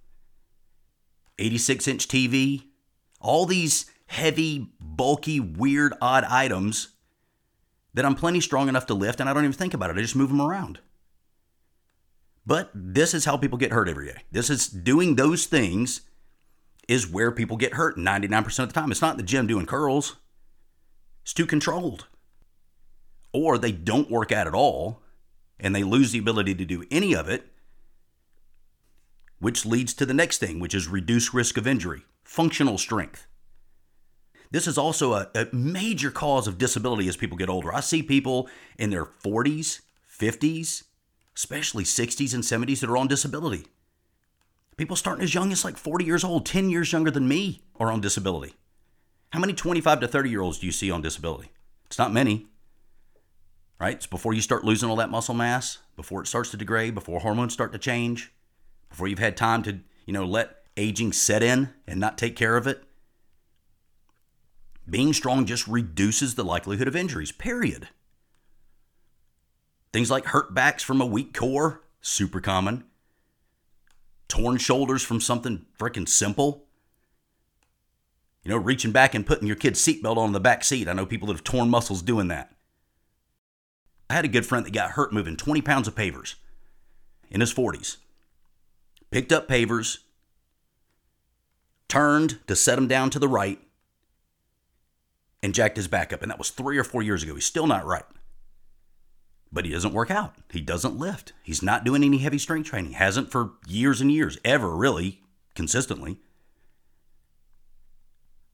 86 1.40 1.88
inch 1.88 2.08
TV, 2.08 2.64
all 3.20 3.46
these 3.46 3.86
heavy, 4.08 4.72
bulky, 4.80 5.40
weird, 5.40 5.94
odd 6.02 6.24
items 6.24 6.90
that 7.94 8.06
I'm 8.06 8.16
plenty 8.16 8.42
strong 8.42 8.70
enough 8.70 8.86
to 8.88 8.94
lift 8.94 9.20
and 9.20 9.30
I 9.30 9.34
don't 9.34 9.44
even 9.44 9.54
think 9.54 9.74
about 9.74 9.90
it. 9.90 9.98
I 9.98 10.02
just 10.02 10.16
move 10.16 10.30
them 10.30 10.42
around. 10.42 10.80
But 12.46 12.72
this 12.74 13.14
is 13.14 13.26
how 13.26 13.38
people 13.38 13.58
get 13.58 13.74
hurt 13.74 13.90
every 13.90 14.08
day. 14.08 14.22
This 14.32 14.50
is 14.50 14.68
doing 14.68 15.16
those 15.16 15.46
things 15.46 16.02
is 16.88 17.08
where 17.08 17.32
people 17.32 17.58
get 17.58 17.74
hurt 17.74 17.98
99% 17.98 18.60
of 18.60 18.70
the 18.70 18.74
time. 18.74 18.92
It's 18.92 19.02
not 19.02 19.12
in 19.12 19.18
the 19.18 19.24
gym 19.24 19.48
doing 19.48 19.66
curls. 19.66 20.16
It's 21.24 21.34
too 21.34 21.46
controlled. 21.46 22.08
Or 23.34 23.58
they 23.58 23.74
don't 23.74 24.10
work 24.10 24.32
out 24.32 24.48
at 24.48 24.54
all 24.54 25.02
and 25.60 25.76
they 25.76 25.84
lose 25.84 26.12
the 26.12 26.20
ability 26.20 26.56
to 26.56 26.66
do 26.66 26.86
any 26.90 27.14
of 27.14 27.28
it, 27.28 27.52
which 29.40 29.66
leads 29.66 29.94
to 29.96 30.06
the 30.06 30.14
next 30.14 30.38
thing, 30.38 30.60
which 30.60 30.74
is 30.74 30.88
reduced 30.88 31.34
risk 31.34 31.58
of 31.58 31.68
injury, 31.68 32.04
functional 32.24 32.78
strength. 32.78 33.28
This 34.52 34.68
is 34.68 34.78
also 34.78 35.14
a, 35.14 35.30
a 35.36 35.48
major 35.52 36.12
cause 36.12 36.48
of 36.48 36.58
disability 36.58 37.08
as 37.08 37.18
people 37.18 37.38
get 37.38 37.50
older. 37.50 37.74
I 37.74 37.82
see 37.82 38.02
people 38.02 38.50
in 38.78 38.90
their 38.90 39.06
40s, 39.06 39.82
50s, 40.10 40.84
especially 41.36 41.84
60s 41.84 42.34
and 42.34 42.44
70s 42.44 42.80
that 42.80 42.90
are 42.90 42.98
on 42.98 43.08
disability. 43.08 43.66
People 44.78 44.96
starting 44.96 45.24
as 45.24 45.34
young 45.34 45.52
as 45.52 45.66
like 45.66 45.78
40 45.78 46.06
years 46.06 46.24
old, 46.24 46.46
10 46.46 46.70
years 46.70 46.92
younger 46.92 47.12
than 47.12 47.28
me, 47.28 47.62
are 47.80 47.92
on 47.92 48.00
disability. 48.00 48.54
How 49.32 49.40
many 49.40 49.54
25 49.54 50.00
to 50.02 50.08
30 50.08 50.30
year 50.30 50.42
olds 50.42 50.60
do 50.60 50.66
you 50.66 50.72
see 50.72 50.92
on 50.92 51.02
disability? 51.02 51.52
It's 51.88 51.98
not 51.98 52.14
many, 52.14 52.48
right? 53.80 53.96
It's 53.96 54.08
before 54.08 54.34
you 54.34 54.42
start 54.42 54.64
losing 54.64 54.90
all 54.90 54.96
that 54.98 55.10
muscle 55.10 55.36
mass, 55.36 55.80
before 55.96 56.22
it 56.22 56.28
starts 56.28 56.52
to 56.52 56.58
degrade, 56.58 56.96
before 56.96 57.20
hormones 57.20 57.54
start 57.54 57.72
to 57.74 57.80
change, 57.80 58.32
before 58.90 59.08
you've 59.08 59.20
had 59.20 59.36
time 59.36 59.64
to, 59.64 59.80
you 60.06 60.14
know, 60.14 60.26
let 60.26 60.58
aging 60.78 61.12
set 61.12 61.44
in 61.44 61.70
and 61.88 62.00
not 62.00 62.18
take 62.18 62.36
care 62.36 62.56
of 62.56 62.68
it. 62.68 62.84
Being 64.90 65.14
strong 65.14 65.46
just 65.46 65.68
reduces 65.68 66.36
the 66.36 66.46
likelihood 66.46 66.88
of 66.88 66.96
injuries, 66.96 67.32
period. 67.32 67.90
Things 69.92 70.10
like 70.10 70.26
hurt 70.26 70.54
backs 70.54 70.84
from 70.84 71.02
a 71.02 71.06
weak 71.06 71.34
core, 71.34 71.82
super 72.02 72.40
common. 72.40 72.86
Torn 74.28 74.58
shoulders 74.58 75.04
from 75.04 75.20
something 75.20 75.66
freaking 75.78 76.08
simple. 76.08 76.66
You 78.44 78.52
know, 78.52 78.58
reaching 78.58 78.92
back 78.92 79.14
and 79.14 79.26
putting 79.26 79.48
your 79.48 79.58
kid's 79.58 79.82
seatbelt 79.86 80.18
on 80.18 80.32
the 80.32 80.40
back 80.40 80.64
seat. 80.64 80.88
I 80.88 80.94
know 80.94 81.06
people 81.06 81.28
that 81.28 81.34
have 81.34 81.44
torn 81.44 81.70
muscles 81.70 82.02
doing 82.02 82.30
that. 82.30 82.54
I 84.10 84.14
had 84.14 84.26
a 84.26 84.30
good 84.30 84.46
friend 84.46 84.66
that 84.66 84.74
got 84.74 84.92
hurt 84.92 85.12
moving 85.12 85.36
20 85.36 85.62
pounds 85.62 85.88
of 85.88 85.96
pavers 85.96 86.36
in 87.30 87.42
his 87.42 87.54
40s. 87.54 87.98
Picked 89.12 89.34
up 89.34 89.50
pavers, 89.50 90.00
turned 91.90 92.40
to 92.48 92.56
set 92.56 92.78
him 92.78 92.88
down 92.88 93.10
to 93.10 93.20
the 93.20 93.28
right, 93.28 93.60
and 95.42 95.54
jacked 95.54 95.78
his 95.78 95.88
back 95.88 96.12
up. 96.12 96.22
And 96.22 96.32
that 96.32 96.38
was 96.38 96.50
three 96.50 96.78
or 96.78 96.84
four 96.84 97.02
years 97.02 97.24
ago. 97.24 97.36
He's 97.36 97.46
still 97.46 97.68
not 97.68 97.86
right. 97.86 98.04
But 99.52 99.66
he 99.66 99.72
doesn't 99.72 99.94
work 99.94 100.12
out. 100.12 100.36
He 100.52 100.62
doesn't 100.62 100.98
lift. 100.98 101.34
He's 101.42 101.64
not 101.64 101.84
doing 101.84 102.04
any 102.04 102.18
heavy 102.18 102.38
strength 102.38 102.70
training. 102.70 102.94
Hasn't 102.94 103.32
for 103.32 103.52
years 103.68 104.02
and 104.02 104.12
years, 104.12 104.38
ever 104.44 104.76
really, 104.76 105.22
consistently. 105.56 106.20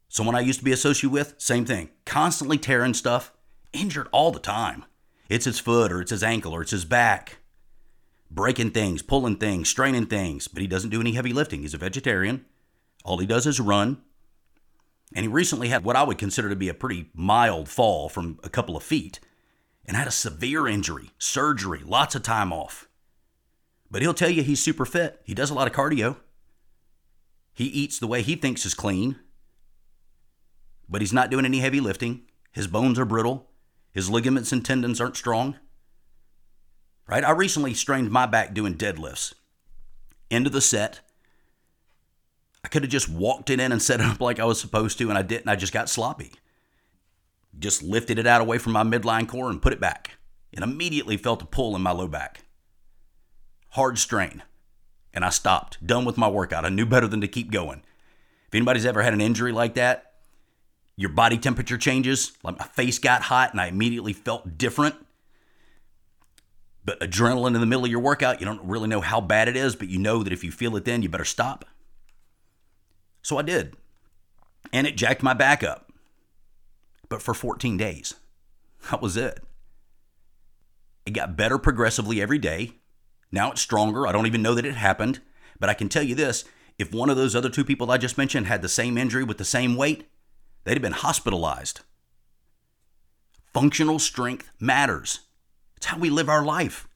Someone 0.07 0.35
I 0.35 0.41
used 0.41 0.59
to 0.59 0.65
be 0.65 0.71
associated 0.71 1.11
with, 1.11 1.33
same 1.39 1.65
thing. 1.65 1.89
Constantly 2.05 2.59
tearing 2.59 2.93
stuff, 2.93 3.33
injured 3.73 4.07
all 4.11 4.31
the 4.31 4.39
time. 4.39 4.85
It's 5.27 5.45
his 5.45 5.59
foot 5.59 5.91
or 5.91 6.01
it's 6.01 6.11
his 6.11 6.21
ankle 6.21 6.53
or 6.53 6.61
it's 6.61 6.71
his 6.71 6.85
back. 6.85 7.37
Breaking 8.29 8.69
things, 8.69 9.01
pulling 9.01 9.37
things, 9.37 9.69
straining 9.69 10.05
things, 10.05 10.47
but 10.47 10.61
he 10.61 10.67
doesn't 10.67 10.91
do 10.91 11.01
any 11.01 11.13
heavy 11.13 11.33
lifting. 11.33 11.61
He's 11.61 11.73
a 11.73 11.79
vegetarian. 11.79 12.45
All 13.03 13.17
he 13.17 13.25
does 13.25 13.47
is 13.47 13.59
run. 13.59 14.01
And 15.15 15.23
he 15.23 15.27
recently 15.27 15.69
had 15.69 15.83
what 15.83 15.95
I 15.95 16.03
would 16.03 16.17
consider 16.17 16.49
to 16.49 16.55
be 16.55 16.69
a 16.69 16.73
pretty 16.73 17.09
mild 17.13 17.69
fall 17.69 18.09
from 18.09 18.39
a 18.43 18.49
couple 18.49 18.75
of 18.75 18.83
feet 18.83 19.19
and 19.85 19.95
had 19.95 20.07
a 20.07 20.11
severe 20.11 20.67
injury, 20.67 21.11
surgery, 21.17 21.81
lots 21.85 22.15
of 22.15 22.23
time 22.23 22.51
off. 22.51 22.87
But 23.91 24.01
he'll 24.01 24.13
tell 24.13 24.29
you 24.29 24.41
he's 24.41 24.63
super 24.63 24.85
fit. 24.85 25.21
He 25.23 25.35
does 25.35 25.51
a 25.51 25.53
lot 25.53 25.67
of 25.67 25.73
cardio. 25.73 26.17
He 27.53 27.65
eats 27.65 27.99
the 27.99 28.07
way 28.07 28.23
he 28.23 28.35
thinks 28.35 28.65
is 28.65 28.73
clean, 28.73 29.19
but 30.89 31.01
he's 31.01 31.13
not 31.13 31.29
doing 31.29 31.45
any 31.45 31.59
heavy 31.59 31.79
lifting. 31.79 32.23
His 32.51 32.65
bones 32.65 32.97
are 32.97 33.05
brittle. 33.05 33.49
His 33.91 34.09
ligaments 34.09 34.51
and 34.51 34.65
tendons 34.65 34.99
aren't 34.99 35.17
strong. 35.17 35.57
Right? 37.07 37.23
I 37.23 37.31
recently 37.31 37.75
strained 37.75 38.09
my 38.09 38.25
back 38.25 38.53
doing 38.53 38.75
deadlifts. 38.75 39.33
End 40.31 40.47
of 40.47 40.53
the 40.53 40.61
set. 40.61 41.01
I 42.63 42.69
could 42.69 42.83
have 42.83 42.91
just 42.91 43.09
walked 43.09 43.49
it 43.49 43.59
in 43.59 43.71
and 43.71 43.81
set 43.81 43.99
it 43.99 44.05
up 44.05 44.21
like 44.21 44.39
I 44.39 44.45
was 44.45 44.59
supposed 44.59 44.97
to, 44.99 45.09
and 45.09 45.17
I 45.17 45.21
didn't. 45.21 45.49
I 45.49 45.55
just 45.55 45.73
got 45.73 45.89
sloppy. 45.89 46.31
Just 47.59 47.83
lifted 47.83 48.17
it 48.17 48.25
out 48.25 48.41
away 48.41 48.57
from 48.57 48.73
my 48.73 48.83
midline 48.83 49.27
core 49.27 49.49
and 49.49 49.61
put 49.61 49.73
it 49.73 49.79
back, 49.79 50.11
and 50.53 50.63
immediately 50.63 51.17
felt 51.17 51.41
a 51.41 51.45
pull 51.45 51.75
in 51.75 51.81
my 51.81 51.91
low 51.91 52.07
back. 52.07 52.45
Hard 53.69 53.97
strain. 53.97 54.43
And 55.13 55.23
I 55.23 55.29
stopped, 55.29 55.85
done 55.85 56.05
with 56.05 56.17
my 56.17 56.27
workout. 56.27 56.65
I 56.65 56.69
knew 56.69 56.85
better 56.85 57.07
than 57.07 57.21
to 57.21 57.27
keep 57.27 57.51
going. 57.51 57.83
If 58.47 58.55
anybody's 58.55 58.85
ever 58.85 59.03
had 59.03 59.13
an 59.13 59.21
injury 59.21 59.51
like 59.51 59.75
that, 59.75 60.13
your 60.95 61.09
body 61.09 61.37
temperature 61.37 61.77
changes. 61.77 62.33
Like 62.43 62.57
my 62.57 62.65
face 62.65 62.99
got 62.99 63.23
hot 63.23 63.51
and 63.51 63.61
I 63.61 63.67
immediately 63.67 64.13
felt 64.13 64.57
different. 64.57 64.95
But 66.85 66.99
adrenaline 66.99 67.55
in 67.55 67.61
the 67.61 67.65
middle 67.65 67.85
of 67.85 67.91
your 67.91 67.99
workout, 67.99 68.39
you 68.39 68.45
don't 68.45 68.63
really 68.63 68.87
know 68.87 69.01
how 69.01 69.21
bad 69.21 69.47
it 69.47 69.55
is, 69.55 69.75
but 69.75 69.87
you 69.87 69.99
know 69.99 70.23
that 70.23 70.33
if 70.33 70.43
you 70.43 70.51
feel 70.51 70.75
it 70.75 70.85
then, 70.85 71.01
you 71.01 71.09
better 71.09 71.25
stop. 71.25 71.65
So 73.23 73.39
I 73.39 73.41
did. 73.41 73.75
And 74.71 74.85
it 74.85 74.97
jacked 74.97 75.23
my 75.23 75.33
back 75.33 75.63
up. 75.63 75.91
But 77.09 77.21
for 77.21 77.33
14 77.33 77.77
days. 77.77 78.13
That 78.91 79.01
was 79.01 79.17
it. 79.17 79.39
It 81.05 81.11
got 81.11 81.37
better 81.37 81.57
progressively 81.57 82.21
every 82.21 82.37
day. 82.37 82.73
Now 83.31 83.51
it's 83.51 83.61
stronger. 83.61 84.05
I 84.05 84.11
don't 84.11 84.27
even 84.27 84.41
know 84.41 84.53
that 84.53 84.65
it 84.65 84.75
happened. 84.75 85.21
But 85.59 85.69
I 85.69 85.73
can 85.73 85.89
tell 85.89 86.03
you 86.03 86.15
this 86.15 86.43
if 86.77 86.93
one 86.93 87.09
of 87.09 87.17
those 87.17 87.35
other 87.35 87.49
two 87.49 87.63
people 87.63 87.91
I 87.91 87.97
just 87.97 88.17
mentioned 88.17 88.47
had 88.47 88.61
the 88.61 88.69
same 88.69 88.97
injury 88.97 89.23
with 89.23 89.37
the 89.37 89.45
same 89.45 89.75
weight, 89.75 90.09
they'd 90.63 90.73
have 90.73 90.81
been 90.81 90.91
hospitalized. 90.91 91.81
Functional 93.53 93.99
strength 93.99 94.49
matters. 94.59 95.21
It's 95.77 95.85
how 95.85 95.99
we 95.99 96.09
live 96.09 96.29
our 96.29 96.43
life. 96.43 96.87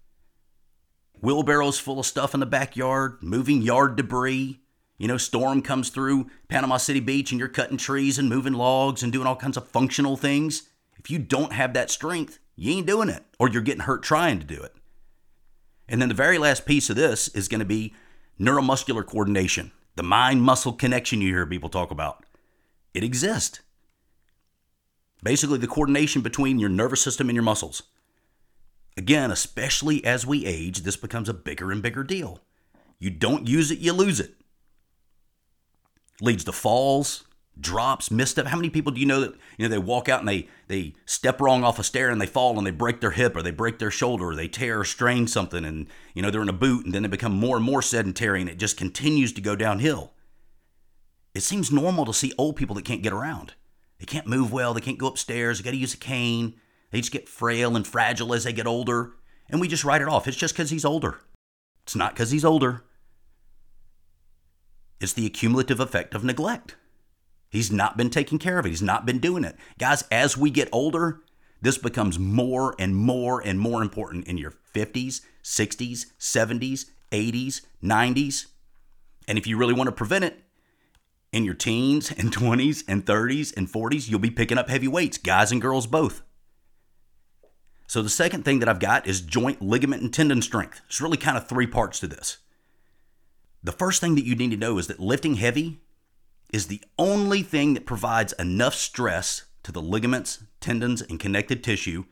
Wheelbarrows 1.22 1.80
full 1.80 2.00
of 2.00 2.06
stuff 2.06 2.34
in 2.34 2.40
the 2.40 2.46
backyard, 2.46 3.18
moving 3.22 3.62
yard 3.62 3.96
debris, 3.96 4.60
you 4.98 5.08
know, 5.08 5.18
storm 5.18 5.62
comes 5.62 5.90
through 5.90 6.30
Panama 6.48 6.78
City 6.78 7.00
Beach 7.00 7.32
and 7.32 7.40
you're 7.40 7.48
cutting 7.48 7.78
trees 7.78 8.18
and 8.18 8.30
moving 8.30 8.54
logs 8.54 9.04
and 9.04 9.14
doing 9.14 9.28
all 9.28 9.36
kinds 9.36 9.58
of 9.58 9.68
functional 9.68 10.18
things. 10.18 10.70
If 10.98 11.12
you 11.12 11.20
don't 11.20 11.54
have 11.54 11.74
that 11.74 11.92
strength, 11.92 12.40
you 12.56 12.74
ain't 12.74 12.88
doing 12.88 13.10
it, 13.10 13.24
or 13.38 13.50
you're 13.50 13.62
getting 13.62 13.84
hurt 13.84 14.02
trying 14.02 14.40
to 14.40 14.46
do 14.46 14.62
it. 14.62 14.74
And 15.88 16.02
then 16.02 16.10
the 16.10 16.16
very 16.16 16.40
last 16.40 16.66
piece 16.66 16.90
of 16.90 16.96
this 16.96 17.28
is 17.30 17.48
going 17.48 17.60
to 17.60 17.66
be 17.66 17.94
neuromuscular 18.40 19.06
coordination, 19.06 19.72
the 19.96 20.04
mind 20.04 20.42
muscle 20.42 20.74
connection 20.74 21.22
you 21.22 21.32
hear 21.32 21.46
people 21.46 21.70
talk 21.70 21.92
about. 21.92 22.26
It 22.94 23.04
exists. 23.04 23.62
Basically, 25.24 25.60
the 25.60 25.68
coordination 25.68 26.22
between 26.22 26.58
your 26.58 26.70
nervous 26.70 27.02
system 27.02 27.30
and 27.30 27.36
your 27.36 27.44
muscles. 27.44 27.84
Again, 28.98 29.30
especially 29.30 30.04
as 30.04 30.26
we 30.26 30.46
age, 30.46 30.80
this 30.80 30.98
becomes 30.98 31.30
a 31.30 31.34
bigger 31.34 31.72
and 31.72 31.84
bigger 31.84 32.04
deal. 32.04 32.40
You 33.00 33.12
don't 33.12 33.48
use 33.48 33.70
it, 33.70 33.78
you 33.78 33.94
lose 33.94 34.20
it 34.20 34.37
leads 36.22 36.44
to 36.46 36.52
falls, 36.52 37.26
drops, 37.60 38.12
misstep. 38.12 38.48
How 38.48 38.58
many 38.58 38.70
people 38.70 38.92
do 38.92 39.00
you 39.00 39.06
know 39.06 39.22
that 39.22 39.34
you 39.58 39.68
know 39.68 39.70
they 39.70 39.78
walk 39.78 40.10
out 40.10 40.20
and 40.20 40.30
they 40.30 40.48
they 40.68 40.94
step 41.06 41.42
wrong 41.42 41.64
off 41.64 41.80
a 41.80 41.84
stair 41.84 42.10
and 42.10 42.22
they 42.22 42.26
fall 42.26 42.58
and 42.58 42.66
they 42.66 42.72
break 42.72 43.02
their 43.02 43.12
hip 43.12 43.36
or 43.36 43.42
they 43.42 43.52
break 43.52 43.80
their 43.80 43.92
shoulder 43.92 44.26
or 44.30 44.36
they 44.36 44.48
tear 44.48 44.80
or 44.80 44.86
strain 44.86 45.28
something 45.28 45.66
and 45.66 45.88
you 46.14 46.22
know 46.22 46.30
they're 46.30 46.42
in 46.42 46.50
a 46.50 46.54
boot 46.54 46.86
and 46.86 46.94
then 46.94 47.04
they 47.04 47.10
become 47.10 47.34
more 47.34 47.58
and 47.58 47.66
more 47.66 47.82
sedentary 47.82 48.42
and 48.42 48.50
it 48.50 48.60
just 48.60 48.78
continues 48.78 49.34
to 49.34 49.42
go 49.42 49.56
downhill. 49.56 50.14
It 51.34 51.42
seems 51.42 51.72
normal 51.72 52.06
to 52.06 52.14
see 52.14 52.34
old 52.38 52.56
people 52.56 52.76
that 52.76 52.86
can't 52.86 53.04
get 53.04 53.14
around. 53.14 53.54
They 54.00 54.06
can't 54.06 54.28
move 54.28 54.52
well, 54.52 54.74
they 54.74 54.82
can't 54.82 54.98
go 54.98 55.08
upstairs, 55.08 55.58
they 55.58 55.64
got 55.64 55.72
to 55.72 55.78
use 55.78 55.94
a 55.94 55.98
cane. 55.98 56.56
They 56.92 57.00
just 57.00 57.12
get 57.12 57.28
frail 57.28 57.76
and 57.76 57.86
fragile 57.86 58.34
as 58.34 58.46
they 58.46 58.54
get 58.54 58.66
older, 58.66 59.14
and 59.50 59.60
we 59.60 59.68
just 59.68 59.84
write 59.84 60.02
it 60.02 60.08
off. 60.08 60.28
It's 60.28 60.38
just 60.38 60.56
cuz 60.56 60.70
he's 60.70 60.86
older. 60.86 61.20
It's 61.84 61.96
not 61.96 62.16
cuz 62.16 62.32
he's 62.32 62.46
older. 62.46 62.86
It's 65.00 65.14
the 65.14 65.26
accumulative 65.26 65.80
effect 65.80 66.16
of 66.16 66.24
neglect. 66.24 66.76
He's 67.50 67.72
not 67.72 67.98
been 67.98 68.10
taking 68.10 68.40
care 68.40 68.60
of 68.60 68.66
it. 68.66 68.70
He's 68.70 68.82
not 68.82 69.06
been 69.06 69.20
doing 69.20 69.44
it. 69.44 69.56
Guys, 69.78 70.04
as 70.12 70.38
we 70.38 70.50
get 70.50 70.70
older, 70.72 71.22
this 71.62 71.78
becomes 71.78 72.20
more 72.20 72.76
and 72.78 72.96
more 72.96 73.42
and 73.46 73.60
more 73.60 73.82
important 73.82 74.28
in 74.28 74.38
your 74.38 74.54
50s, 74.74 75.22
60s, 75.44 76.06
70s, 76.20 76.86
80s, 77.12 77.62
90s. 77.84 78.48
And 79.28 79.38
if 79.38 79.48
you 79.48 79.58
really 79.58 79.74
want 79.74 79.88
to 79.88 79.94
prevent 79.94 80.26
it, 80.26 80.44
in 81.32 81.44
your 81.44 81.54
teens 81.54 82.12
and 82.18 82.32
20s 82.32 82.84
and 82.88 83.06
30s 83.06 83.56
and 83.56 83.72
40s, 83.72 84.10
you'll 84.10 84.20
be 84.20 84.32
picking 84.32 84.58
up 84.58 84.70
heavy 84.70 84.88
weights, 84.88 85.18
guys 85.18 85.52
and 85.52 85.62
girls 85.62 85.88
both. 85.88 86.22
So, 87.90 88.02
the 88.02 88.10
second 88.10 88.44
thing 88.44 88.60
that 88.60 88.68
I've 88.68 88.82
got 88.82 89.08
is 89.08 89.22
joint 89.22 89.62
ligament 89.62 90.02
and 90.02 90.14
tendon 90.14 90.42
strength. 90.42 90.82
It's 90.88 91.00
really 91.00 91.16
kind 91.16 91.38
of 91.38 91.48
three 91.48 91.68
parts 91.68 92.02
to 92.02 92.08
this. 92.08 92.38
The 93.64 93.72
first 93.72 94.02
thing 94.02 94.16
that 94.16 94.26
you 94.26 94.36
need 94.36 94.52
to 94.52 94.58
know 94.58 94.78
is 94.78 94.88
that 94.88 95.00
lifting 95.00 95.36
heavy 95.36 95.80
is 96.54 96.68
the 96.68 96.82
only 96.98 97.44
thing 97.44 97.74
that 97.74 97.86
provides 97.86 98.34
enough 98.34 98.76
stress 98.76 99.44
to 99.64 99.72
the 99.72 99.82
ligaments, 99.82 100.44
tendons, 100.62 101.02
and 101.02 101.20
connective 101.20 101.62
tissue 101.62 102.06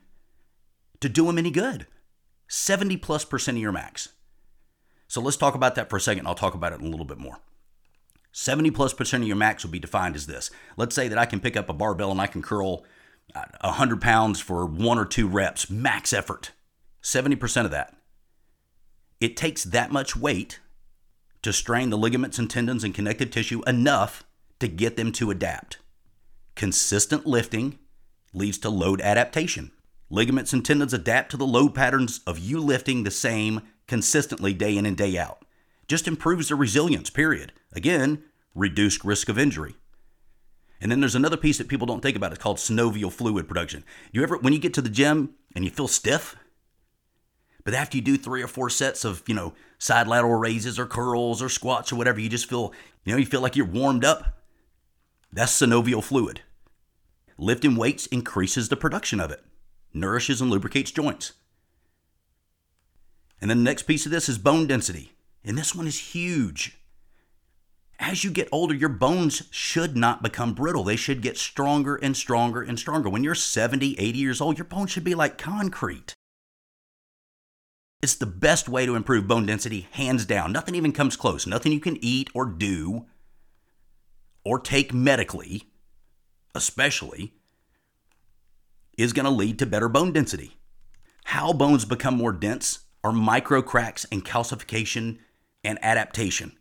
to 0.99 1.09
do 1.09 1.25
them 1.25 1.37
any 1.37 1.51
good. 1.51 1.87
70 2.47 2.97
plus 2.97 3.25
percent 3.25 3.57
of 3.57 3.61
your 3.61 3.71
max. 3.71 4.09
So 5.07 5.21
let's 5.21 5.37
talk 5.37 5.55
about 5.55 5.75
that 5.75 5.89
for 5.89 5.97
a 5.97 6.01
second. 6.01 6.27
I'll 6.27 6.35
talk 6.35 6.53
about 6.53 6.73
it 6.73 6.81
in 6.81 6.87
a 6.87 6.89
little 6.89 7.05
bit 7.05 7.17
more. 7.17 7.39
70 8.31 8.71
plus 8.71 8.93
percent 8.93 9.23
of 9.23 9.27
your 9.27 9.37
max 9.37 9.63
will 9.63 9.71
be 9.71 9.79
defined 9.79 10.15
as 10.15 10.27
this. 10.27 10.51
Let's 10.77 10.95
say 10.95 11.07
that 11.07 11.17
I 11.17 11.25
can 11.25 11.39
pick 11.39 11.55
up 11.55 11.69
a 11.69 11.73
barbell 11.73 12.11
and 12.11 12.19
I 12.19 12.27
can 12.27 12.41
curl 12.41 12.83
uh, 13.33 13.45
100 13.61 14.01
pounds 14.01 14.41
for 14.41 14.65
one 14.65 14.99
or 14.99 15.05
two 15.05 15.27
reps, 15.27 15.69
max 15.69 16.11
effort. 16.11 16.51
70% 17.01 17.65
of 17.65 17.71
that. 17.71 17.95
It 19.21 19.37
takes 19.37 19.63
that 19.63 19.91
much 19.91 20.15
weight 20.15 20.59
to 21.45 21.53
strain 21.53 21.91
the 21.91 21.97
ligaments 21.97 22.39
and 22.39 22.49
tendons 22.49 22.83
and 22.83 22.95
connective 22.95 23.29
tissue 23.29 23.61
enough 23.67 24.23
to 24.59 24.67
get 24.67 24.97
them 24.97 25.11
to 25.11 25.29
adapt. 25.29 25.77
Consistent 26.55 27.27
lifting 27.27 27.77
leads 28.33 28.57
to 28.57 28.67
load 28.71 28.99
adaptation. 28.99 29.69
Ligaments 30.09 30.53
and 30.53 30.65
tendons 30.65 30.91
adapt 30.91 31.29
to 31.29 31.37
the 31.37 31.45
load 31.45 31.75
patterns 31.75 32.21
of 32.25 32.39
you 32.39 32.59
lifting 32.59 33.03
the 33.03 33.11
same 33.11 33.61
consistently 33.85 34.55
day 34.55 34.75
in 34.75 34.87
and 34.87 34.97
day 34.97 35.19
out. 35.19 35.45
Just 35.87 36.07
improves 36.07 36.47
their 36.47 36.57
resilience, 36.57 37.11
period. 37.11 37.53
Again, 37.73 38.23
reduced 38.55 39.05
risk 39.05 39.29
of 39.29 39.37
injury. 39.37 39.75
And 40.81 40.91
then 40.91 40.99
there's 40.99 41.13
another 41.13 41.37
piece 41.37 41.59
that 41.59 41.67
people 41.67 41.85
don't 41.85 42.01
think 42.01 42.17
about. 42.17 42.31
It's 42.31 42.41
called 42.41 42.57
synovial 42.57 43.11
fluid 43.11 43.47
production. 43.47 43.83
You 44.11 44.23
ever, 44.23 44.35
when 44.39 44.53
you 44.53 44.57
get 44.57 44.73
to 44.73 44.81
the 44.81 44.89
gym 44.89 45.35
and 45.55 45.63
you 45.63 45.69
feel 45.69 45.87
stiff, 45.87 46.35
but 47.65 47.73
after 47.73 47.97
you 47.97 48.03
do 48.03 48.15
three 48.15 48.43
or 48.43 48.47
four 48.47 48.69
sets 48.69 49.03
of, 49.03 49.23
you 49.27 49.33
know, 49.33 49.53
side 49.79 50.07
lateral 50.07 50.35
raises 50.35 50.79
or 50.79 50.85
curls 50.85 51.41
or 51.41 51.49
squats 51.49 51.91
or 51.91 51.95
whatever, 51.95 52.19
you 52.19 52.29
just 52.29 52.47
feel, 52.47 52.71
you 53.03 53.11
know, 53.11 53.17
you 53.17 53.25
feel 53.25 53.41
like 53.41 53.55
you're 53.55 53.65
warmed 53.65 54.05
up. 54.05 54.43
That's 55.33 55.59
synovial 55.59 56.03
fluid. 56.03 56.41
Lifting 57.37 57.75
weights 57.75 58.05
increases 58.05 58.69
the 58.69 58.77
production 58.77 59.19
of 59.19 59.31
it, 59.31 59.43
nourishes 59.93 60.39
and 60.39 60.49
lubricates 60.49 60.91
joints. 60.91 61.33
And 63.41 63.49
then 63.49 63.57
the 63.57 63.63
next 63.63 63.83
piece 63.83 64.05
of 64.05 64.11
this 64.11 64.29
is 64.29 64.37
bone 64.37 64.67
density. 64.67 65.13
And 65.43 65.57
this 65.57 65.75
one 65.75 65.87
is 65.87 66.13
huge. 66.13 66.77
As 67.99 68.23
you 68.23 68.29
get 68.29 68.49
older, 68.51 68.73
your 68.73 68.89
bones 68.89 69.43
should 69.51 69.97
not 69.97 70.21
become 70.21 70.53
brittle. 70.53 70.83
They 70.83 70.95
should 70.95 71.21
get 71.21 71.37
stronger 71.37 71.95
and 71.95 72.15
stronger 72.15 72.61
and 72.61 72.77
stronger. 72.77 73.09
When 73.09 73.23
you're 73.23 73.35
70, 73.35 73.99
80 73.99 74.17
years 74.17 74.41
old, 74.41 74.57
your 74.57 74.65
bones 74.65 74.91
should 74.91 75.03
be 75.03 75.15
like 75.15 75.37
concrete. 75.37 76.14
It's 78.01 78.15
the 78.15 78.25
best 78.25 78.69
way 78.69 78.85
to 78.85 78.95
improve 78.95 79.27
bone 79.27 79.45
density, 79.45 79.87
hands 79.91 80.25
down. 80.25 80.51
Nothing 80.51 80.75
even 80.75 80.91
comes 80.91 81.15
close. 81.15 81.47
Nothing 81.47 81.71
you 81.71 81.79
can 81.79 81.97
eat 82.03 82.29
or 82.33 82.45
do 82.45 83.05
or 84.43 84.59
take 84.59 84.93
medically, 84.93 85.63
especially, 86.53 87.33
is 88.97 89.11
going 89.11 89.25
to 89.25 89.31
lead 89.31 89.59
to 89.59 89.65
better 89.65 89.89
bone 89.89 90.13
density. 90.13 90.57
How 91.25 91.51
bones 91.51 91.83
become 91.83 92.15
more 92.15 92.31
dense 92.31 92.79
are 93.03 93.11
micro 93.11 93.61
cracks 93.61 94.05
and 94.11 94.23
calcification 94.23 95.17
and 95.63 95.79
adaptation. 95.81 96.57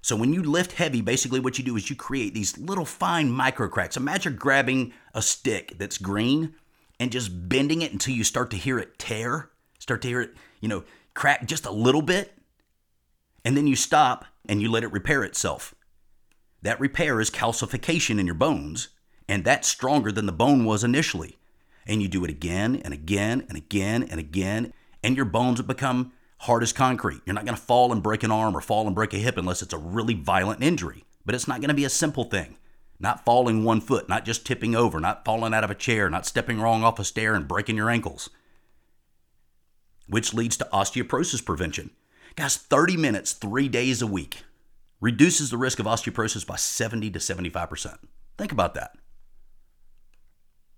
So 0.00 0.16
when 0.16 0.32
you 0.32 0.42
lift 0.42 0.72
heavy, 0.72 1.02
basically 1.02 1.40
what 1.40 1.58
you 1.58 1.64
do 1.64 1.76
is 1.76 1.90
you 1.90 1.96
create 1.96 2.32
these 2.32 2.56
little 2.56 2.84
fine 2.86 3.30
micro 3.30 3.68
cracks. 3.68 3.96
Imagine 3.96 4.36
grabbing 4.36 4.94
a 5.12 5.20
stick 5.20 5.74
that's 5.78 5.98
green 5.98 6.54
and 6.98 7.12
just 7.12 7.48
bending 7.48 7.82
it 7.82 7.92
until 7.92 8.14
you 8.14 8.24
start 8.24 8.50
to 8.52 8.56
hear 8.56 8.78
it 8.78 8.98
tear, 8.98 9.50
start 9.78 10.00
to 10.02 10.08
hear 10.08 10.22
it, 10.22 10.34
you 10.60 10.68
know, 10.68 10.84
crack 11.14 11.46
just 11.46 11.66
a 11.66 11.72
little 11.72 12.02
bit. 12.02 12.32
And 13.44 13.56
then 13.56 13.66
you 13.66 13.76
stop 13.76 14.24
and 14.48 14.60
you 14.60 14.70
let 14.70 14.82
it 14.82 14.92
repair 14.92 15.24
itself. 15.24 15.74
That 16.62 16.80
repair 16.80 17.20
is 17.20 17.30
calcification 17.30 18.18
in 18.18 18.26
your 18.26 18.34
bones, 18.34 18.88
and 19.28 19.44
that's 19.44 19.68
stronger 19.68 20.10
than 20.10 20.26
the 20.26 20.32
bone 20.32 20.64
was 20.64 20.82
initially. 20.82 21.38
And 21.86 22.02
you 22.02 22.08
do 22.08 22.24
it 22.24 22.30
again 22.30 22.82
and 22.84 22.92
again 22.92 23.46
and 23.48 23.56
again 23.56 24.02
and 24.02 24.18
again, 24.18 24.72
and 25.02 25.16
your 25.16 25.24
bones 25.24 25.62
become 25.62 26.12
hard 26.40 26.62
as 26.62 26.72
concrete. 26.72 27.20
You're 27.24 27.34
not 27.34 27.44
going 27.44 27.56
to 27.56 27.62
fall 27.62 27.92
and 27.92 28.02
break 28.02 28.22
an 28.22 28.30
arm 28.30 28.56
or 28.56 28.60
fall 28.60 28.86
and 28.86 28.94
break 28.94 29.14
a 29.14 29.18
hip 29.18 29.36
unless 29.36 29.62
it's 29.62 29.72
a 29.72 29.78
really 29.78 30.14
violent 30.14 30.62
injury. 30.62 31.04
But 31.24 31.34
it's 31.34 31.48
not 31.48 31.60
going 31.60 31.68
to 31.68 31.74
be 31.74 31.84
a 31.84 31.90
simple 31.90 32.24
thing. 32.24 32.56
Not 33.00 33.24
falling 33.24 33.62
one 33.62 33.80
foot, 33.80 34.08
not 34.08 34.24
just 34.24 34.44
tipping 34.44 34.74
over, 34.74 34.98
not 34.98 35.24
falling 35.24 35.54
out 35.54 35.62
of 35.62 35.70
a 35.70 35.74
chair, 35.74 36.10
not 36.10 36.26
stepping 36.26 36.60
wrong 36.60 36.82
off 36.82 36.98
a 36.98 37.04
stair 37.04 37.34
and 37.34 37.46
breaking 37.46 37.76
your 37.76 37.90
ankles. 37.90 38.28
Which 40.08 40.34
leads 40.34 40.56
to 40.58 40.68
osteoporosis 40.72 41.44
prevention. 41.44 41.90
Guys, 42.36 42.56
30 42.56 42.96
minutes, 42.96 43.32
three 43.32 43.68
days 43.68 44.00
a 44.00 44.06
week 44.06 44.42
reduces 45.00 45.50
the 45.50 45.56
risk 45.56 45.78
of 45.78 45.86
osteoporosis 45.86 46.46
by 46.46 46.56
70 46.56 47.10
to 47.10 47.18
75%. 47.18 47.98
Think 48.36 48.52
about 48.52 48.74
that. 48.74 48.96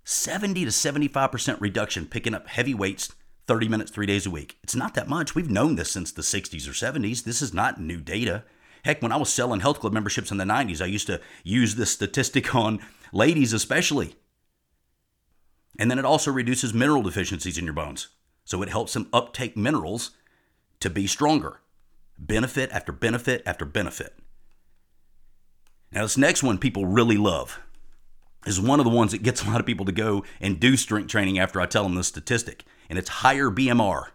70 0.05 0.65
to 0.65 0.71
75% 0.71 1.61
reduction 1.61 2.07
picking 2.07 2.35
up 2.35 2.49
heavy 2.49 2.75
weights 2.75 3.13
30 3.47 3.69
minutes, 3.69 3.91
three 3.91 4.07
days 4.07 4.27
a 4.27 4.31
week. 4.31 4.59
It's 4.63 4.77
not 4.77 4.95
that 4.95 5.09
much. 5.09 5.35
We've 5.35 5.51
known 5.51 5.75
this 5.75 5.91
since 5.91 6.13
the 6.13 6.23
60s 6.23 6.69
or 6.69 6.73
70s. 6.73 7.25
This 7.25 7.43
is 7.43 7.53
not 7.53 7.81
new 7.81 8.01
data. 8.01 8.45
Heck, 8.85 9.03
when 9.03 9.11
I 9.11 9.17
was 9.17 9.29
selling 9.33 9.59
health 9.59 9.81
club 9.81 9.93
memberships 9.93 10.31
in 10.31 10.37
the 10.37 10.45
90s, 10.45 10.81
I 10.81 10.87
used 10.87 11.09
to 11.09 11.21
use 11.43 11.75
this 11.75 11.91
statistic 11.91 12.55
on 12.55 12.79
ladies, 13.13 13.53
especially. 13.53 14.15
And 15.79 15.91
then 15.91 15.99
it 15.99 16.05
also 16.05 16.31
reduces 16.31 16.73
mineral 16.73 17.03
deficiencies 17.03 17.59
in 17.59 17.65
your 17.65 17.75
bones. 17.75 18.09
So 18.51 18.63
it 18.63 18.69
helps 18.69 18.95
them 18.95 19.09
uptake 19.13 19.57
minerals 19.57 20.11
to 20.81 20.91
be 20.91 21.07
stronger. 21.07 21.61
Benefit 22.19 22.69
after 22.73 22.91
benefit 22.91 23.45
after 23.47 23.65
benefit. 23.65 24.19
Now, 25.93 26.03
this 26.03 26.19
next 26.19 26.43
one 26.43 26.59
people 26.59 26.85
really 26.85 27.17
love 27.17 27.61
is 28.45 28.61
one 28.61 28.81
of 28.81 28.85
the 28.85 28.91
ones 28.91 29.13
that 29.13 29.23
gets 29.23 29.45
a 29.45 29.49
lot 29.49 29.61
of 29.61 29.67
people 29.67 29.87
to 29.87 29.93
go 29.93 30.25
and 30.41 30.59
do 30.59 30.77
strength 30.77 31.09
training 31.09 31.39
after 31.39 31.61
I 31.61 31.67
tell 31.67 31.85
them 31.85 31.95
the 31.95 32.03
statistic 32.03 32.65
and 32.89 32.99
it's 32.99 33.09
higher 33.09 33.51
BMR. 33.51 34.07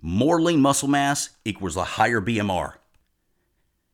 More 0.00 0.40
lean 0.40 0.60
muscle 0.60 0.86
mass 0.86 1.30
equals 1.44 1.76
a 1.76 1.82
higher 1.82 2.20
BMR. 2.20 2.74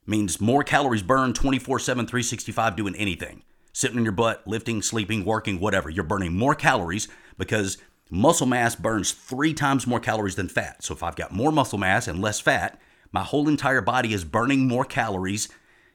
Means 0.05 0.39
more 0.39 0.63
calories 0.63 1.03
burned 1.03 1.35
24 1.35 1.79
7, 1.79 2.07
365 2.07 2.77
doing 2.77 2.95
anything. 2.97 3.43
Sitting 3.73 3.97
in 3.97 4.05
your 4.05 4.13
butt, 4.13 4.47
lifting, 4.47 4.83
sleeping, 4.83 5.25
working, 5.25 5.61
whatever. 5.61 5.89
You're 5.89 6.05
burning 6.05 6.37
more 6.37 6.55
calories 6.55 7.09
because 7.39 7.79
muscle 8.11 8.47
mass 8.47 8.75
burns 8.75 9.13
three 9.13 9.55
times 9.55 9.87
more 9.87 10.01
calories 10.01 10.37
than 10.37 10.49
fat. 10.49 10.83
So 10.83 10.95
if 10.95 11.03
I've 11.03 11.17
got 11.17 11.33
more 11.33 11.53
muscle 11.53 11.79
mass 11.79 12.07
and 12.07 12.21
less 12.21 12.41
fat, 12.41 12.81
my 13.13 13.23
whole 13.23 13.49
entire 13.49 13.81
body 13.81 14.13
is 14.13 14.25
burning 14.25 14.67
more 14.67 14.85
calories 14.85 15.49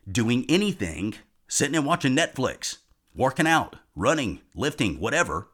doing 0.10 0.46
anything, 0.50 1.16
sitting 1.48 1.76
and 1.76 1.86
watching 1.86 2.16
Netflix, 2.16 2.78
working 3.14 3.48
out, 3.48 3.76
running, 3.96 4.42
lifting, 4.56 5.00
whatever, 5.00 5.50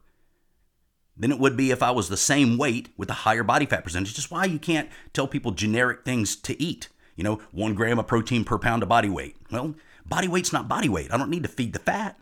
than 1.16 1.32
it 1.32 1.38
would 1.38 1.56
be 1.56 1.70
if 1.70 1.82
I 1.82 1.90
was 1.90 2.08
the 2.08 2.16
same 2.16 2.58
weight 2.58 2.90
with 2.96 3.10
a 3.10 3.14
higher 3.14 3.42
body 3.42 3.66
fat 3.66 3.84
percentage. 3.84 4.14
Just 4.14 4.30
why 4.30 4.44
you 4.44 4.58
can't 4.58 4.88
tell 5.12 5.26
people 5.26 5.52
generic 5.52 6.04
things 6.04 6.36
to 6.36 6.60
eat. 6.62 6.88
You 7.16 7.24
know, 7.24 7.40
one 7.50 7.74
gram 7.74 7.98
of 7.98 8.06
protein 8.06 8.44
per 8.44 8.58
pound 8.58 8.82
of 8.82 8.88
body 8.88 9.08
weight. 9.08 9.36
Well, 9.50 9.74
body 10.04 10.28
weight's 10.28 10.52
not 10.52 10.68
body 10.68 10.88
weight. 10.88 11.12
I 11.12 11.16
don't 11.16 11.30
need 11.30 11.42
to 11.44 11.48
feed 11.48 11.72
the 11.72 11.78
fat. 11.78 12.18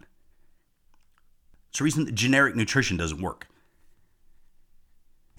It's 1.70 1.78
the 1.78 1.84
reason 1.84 2.04
that 2.04 2.14
generic 2.14 2.54
nutrition 2.54 2.96
doesn't 2.96 3.20
work. 3.20 3.48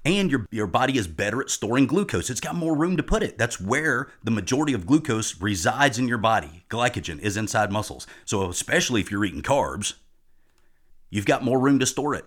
And 0.06 0.30
your, 0.30 0.46
your 0.52 0.68
body 0.68 1.00
is 1.00 1.08
better 1.08 1.42
at 1.42 1.50
storing 1.50 1.88
glucose. 1.88 2.30
It's 2.30 2.40
got 2.40 2.56
more 2.56 2.76
room 2.76 2.96
to 2.96 3.04
put 3.04 3.24
it. 3.24 3.40
That's 3.40 3.60
where 3.60 4.10
the 4.24 4.30
majority 4.30 4.74
of 4.74 4.86
glucose 4.86 5.42
resides 5.42 5.98
in 5.98 6.08
your 6.08 6.20
body. 6.20 6.64
Glycogen 6.70 7.20
is 7.20 7.36
inside 7.36 7.72
muscles. 7.72 8.06
So, 8.24 8.48
especially 8.48 9.02
if 9.02 9.10
you're 9.10 9.26
eating 9.26 9.42
carbs, 9.42 9.96
you've 11.10 11.26
got 11.26 11.44
more 11.44 11.60
room 11.60 11.80
to 11.80 11.88
store 11.88 12.14
it. 12.14 12.26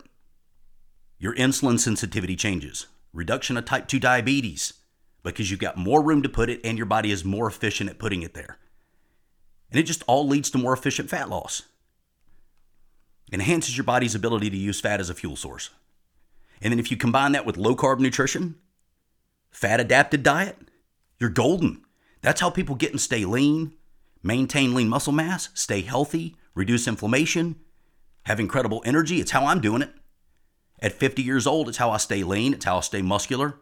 Your 1.21 1.37
insulin 1.37 1.79
sensitivity 1.79 2.35
changes, 2.35 2.89
reduction 3.13 3.57
of 3.57 3.65
type 3.65 3.87
2 3.87 4.01
diabetes, 4.01 4.75
because 5.23 5.49
you've 5.49 5.61
got 5.61 5.77
more 5.77 6.03
room 6.03 6.23
to 6.23 6.29
put 6.29 6.51
it 6.51 6.61
and 6.65 6.77
your 6.77 6.87
body 6.87 7.13
is 7.13 7.25
more 7.25 7.47
efficient 7.47 7.91
at 7.91 7.99
putting 7.99 8.23
it 8.23 8.35
there. 8.35 8.59
And 9.71 9.79
it 9.79 9.85
just 9.85 10.03
all 10.09 10.27
leads 10.27 10.51
to 10.51 10.59
more 10.59 10.73
efficient 10.73 11.11
fat 11.11 11.29
loss. 11.29 11.63
Enhances 13.33 13.77
your 13.77 13.85
body's 13.85 14.15
ability 14.15 14.51
to 14.51 14.57
use 14.57 14.81
fat 14.81 15.01
as 15.01 15.11
a 15.11 15.15
fuel 15.15 15.37
source. 15.37 15.71
And 16.61 16.73
then 16.73 16.79
if 16.79 16.91
you 16.91 16.97
combine 16.97 17.33
that 17.33 17.47
with 17.47 17.57
low 17.57 17.77
carb 17.77 18.01
nutrition, 18.01 18.57
fat 19.51 19.81
adapted 19.81 20.23
diet, 20.23 20.57
you're 21.19 21.31
golden. 21.31 21.83
That's 22.23 22.41
how 22.41 22.51
people 22.51 22.75
get 22.75 22.91
and 22.91 23.01
stay 23.01 23.25
lean, 23.25 23.75
maintain 24.23 24.75
lean 24.75 24.89
muscle 24.89 25.13
mass, 25.13 25.51
stay 25.55 25.83
healthy, 25.83 26.37
reduce 26.55 26.89
inflammation, 26.89 27.57
have 28.25 28.41
incredible 28.41 28.83
energy. 28.85 29.21
It's 29.21 29.31
how 29.31 29.47
I'm 29.47 29.61
doing 29.61 29.83
it. 29.83 29.93
At 30.81 30.93
50 30.93 31.23
years 31.23 31.47
old, 31.47 31.69
it's 31.69 31.79
how 31.79 31.91
I 31.91 31.97
stay 31.97 32.23
lean, 32.23 32.55
it's 32.55 32.65
how 32.65 32.79
I 32.79 32.81
stay 32.81 33.03
muscular, 33.03 33.57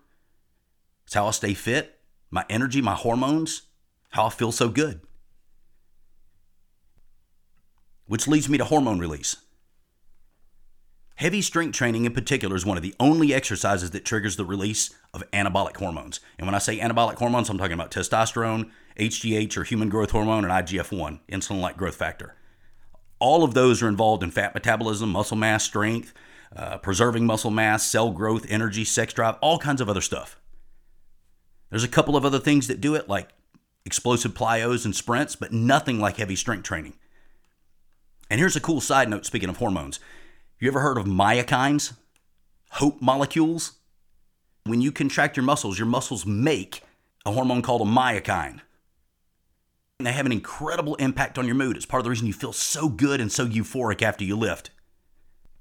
it's 1.04 1.14
how 1.14 1.26
I 1.26 1.30
stay 1.30 1.54
fit, 1.54 1.98
my 2.30 2.44
energy, 2.50 2.82
my 2.82 2.94
hormones, 2.94 3.62
how 4.11 4.26
I 4.26 4.30
feel 4.30 4.52
so 4.52 4.68
good. 4.68 5.00
Which 8.06 8.28
leads 8.28 8.48
me 8.48 8.59
to 8.59 8.64
hormone 8.64 8.98
release. 8.98 9.37
Heavy 11.16 11.40
strength 11.40 11.74
training, 11.74 12.05
in 12.05 12.12
particular, 12.12 12.55
is 12.57 12.66
one 12.66 12.76
of 12.76 12.83
the 12.83 12.94
only 13.00 13.33
exercises 13.33 13.90
that 13.92 14.05
triggers 14.05 14.37
the 14.37 14.44
release 14.44 14.94
of 15.14 15.29
anabolic 15.31 15.79
hormones. 15.79 16.20
And 16.38 16.46
when 16.46 16.55
I 16.55 16.59
say 16.59 16.79
anabolic 16.79 17.16
hormones, 17.16 17.48
I'm 17.48 17.57
talking 17.57 17.72
about 17.72 17.90
testosterone, 17.90 18.70
HGH, 18.98 19.57
or 19.57 19.64
human 19.64 19.88
growth 19.88 20.11
hormone, 20.11 20.44
and 20.44 20.52
IGF 20.52 20.96
1, 20.96 21.20
insulin 21.33 21.62
like 21.62 21.79
growth 21.79 21.96
factor. 21.96 22.37
All 23.18 23.44
of 23.44 23.55
those 23.55 23.83
are 23.83 23.88
involved 23.88 24.22
in 24.22 24.31
fat 24.31 24.52
metabolism, 24.52 25.09
muscle 25.09 25.38
mass, 25.38 25.64
strength, 25.64 26.12
uh, 26.55 26.76
preserving 26.79 27.24
muscle 27.24 27.50
mass, 27.50 27.87
cell 27.87 28.11
growth, 28.11 28.44
energy, 28.50 28.85
sex 28.85 29.14
drive, 29.14 29.37
all 29.40 29.59
kinds 29.59 29.81
of 29.81 29.88
other 29.88 30.02
stuff. 30.02 30.38
There's 31.70 31.85
a 31.85 31.88
couple 31.88 32.16
of 32.16 32.26
other 32.26 32.38
things 32.38 32.66
that 32.66 32.83
do 32.83 32.94
it, 32.94 33.09
like 33.09 33.31
explosive 33.87 34.35
plyos 34.35 34.85
and 34.85 34.94
sprints, 34.94 35.35
but 35.35 35.50
nothing 35.50 35.98
like 35.98 36.18
heavy 36.18 36.37
strength 36.37 36.64
training. 36.64 36.92
And 38.29 38.38
here's 38.38 38.57
a 38.57 38.61
cool 38.61 38.83
side 38.83 39.09
note 39.09 39.24
speaking 39.24 39.48
of 39.48 39.57
hormones. 39.57 39.98
You 40.59 40.69
ever 40.69 40.81
heard 40.81 40.97
of 40.97 41.05
myokines? 41.05 41.92
Hope 42.73 43.03
molecules? 43.03 43.73
When 44.64 44.81
you 44.81 44.90
contract 44.90 45.37
your 45.37 45.45
muscles, 45.45 45.79
your 45.79 45.87
muscles 45.87 46.25
make 46.25 46.83
a 47.27 47.33
hormone 47.33 47.61
called 47.61 47.83
a 47.83 47.85
myokine. 47.85 48.61
And 49.99 50.07
they 50.07 50.12
have 50.12 50.25
an 50.27 50.33
incredible 50.33 50.95
impact 50.97 51.38
on 51.38 51.47
your 51.47 51.55
mood. 51.55 51.77
It's 51.77 51.85
part 51.85 52.01
of 52.01 52.05
the 52.05 52.11
reason 52.11 52.27
you 52.27 52.33
feel 52.33 52.55
so 52.55 52.88
good 52.88 53.21
and 53.21 53.31
so 53.31 53.47
euphoric 53.47 54.01
after 54.01 54.25
you 54.25 54.35
lift. 54.35 54.71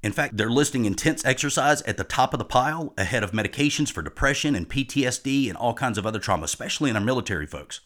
In 0.02 0.14
fact, 0.14 0.38
they're 0.38 0.50
listing 0.50 0.86
intense 0.86 1.26
exercise 1.26 1.82
at 1.82 1.98
the 1.98 2.04
top 2.04 2.34
of 2.34 2.38
the 2.38 2.46
pile 2.46 2.94
ahead 2.98 3.24
of 3.24 3.32
medications 3.32 3.92
for 3.92 4.02
depression 4.02 4.56
and 4.56 4.70
PTSD 4.70 5.50
and 5.50 5.58
all 5.58 5.74
kinds 5.74 5.98
of 5.98 6.06
other 6.06 6.20
trauma, 6.20 6.46
especially 6.46 6.90
in 6.90 6.96
our 6.96 7.02
military 7.02 7.48
folks. 7.48 7.82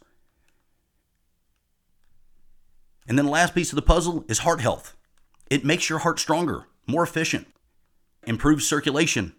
And 3.07 3.17
then 3.17 3.25
the 3.25 3.31
last 3.31 3.55
piece 3.55 3.71
of 3.71 3.77
the 3.77 3.81
puzzle 3.81 4.25
is 4.27 4.39
heart 4.39 4.61
health. 4.61 4.95
It 5.49 5.65
makes 5.65 5.89
your 5.89 5.99
heart 5.99 6.19
stronger, 6.19 6.65
more 6.89 7.03
efficient, 7.03 7.47
improves 8.25 8.67
circulation, 8.67 9.33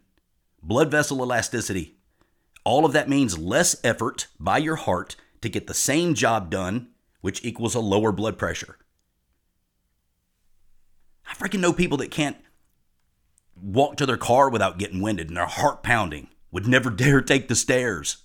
blood 0.63 0.91
vessel 0.91 1.19
elasticity. 1.19 1.97
All 2.65 2.85
of 2.85 2.93
that 2.93 3.09
means 3.09 3.39
less 3.39 3.77
effort 3.83 4.27
by 4.39 4.59
your 4.59 4.77
heart 4.77 5.17
to 5.41 5.49
get 5.49 5.67
the 5.67 5.75
same 5.75 6.15
job 6.15 6.51
done, 6.51 6.89
which 7.21 7.45
equals 7.45 7.75
a 7.75 7.81
lower 7.81 8.13
blood 8.13 8.39
pressure. 8.39 8.77
I 11.29 11.35
freaking 11.35 11.61
know 11.61 11.73
people 11.73 11.99
that 11.99 12.11
can't 12.11 12.37
walk 13.61 13.97
to 13.97 14.07
their 14.07 14.17
car 14.17 14.49
without 14.51 14.79
getting 14.79 15.01
winded 15.01 15.29
and 15.29 15.37
their 15.37 15.47
heart 15.47 15.83
pounding. 15.83 16.29
would 16.51 16.67
never 16.67 16.91
dare 16.91 17.21
take 17.21 17.49
the 17.49 17.55
stairs, 17.55 18.19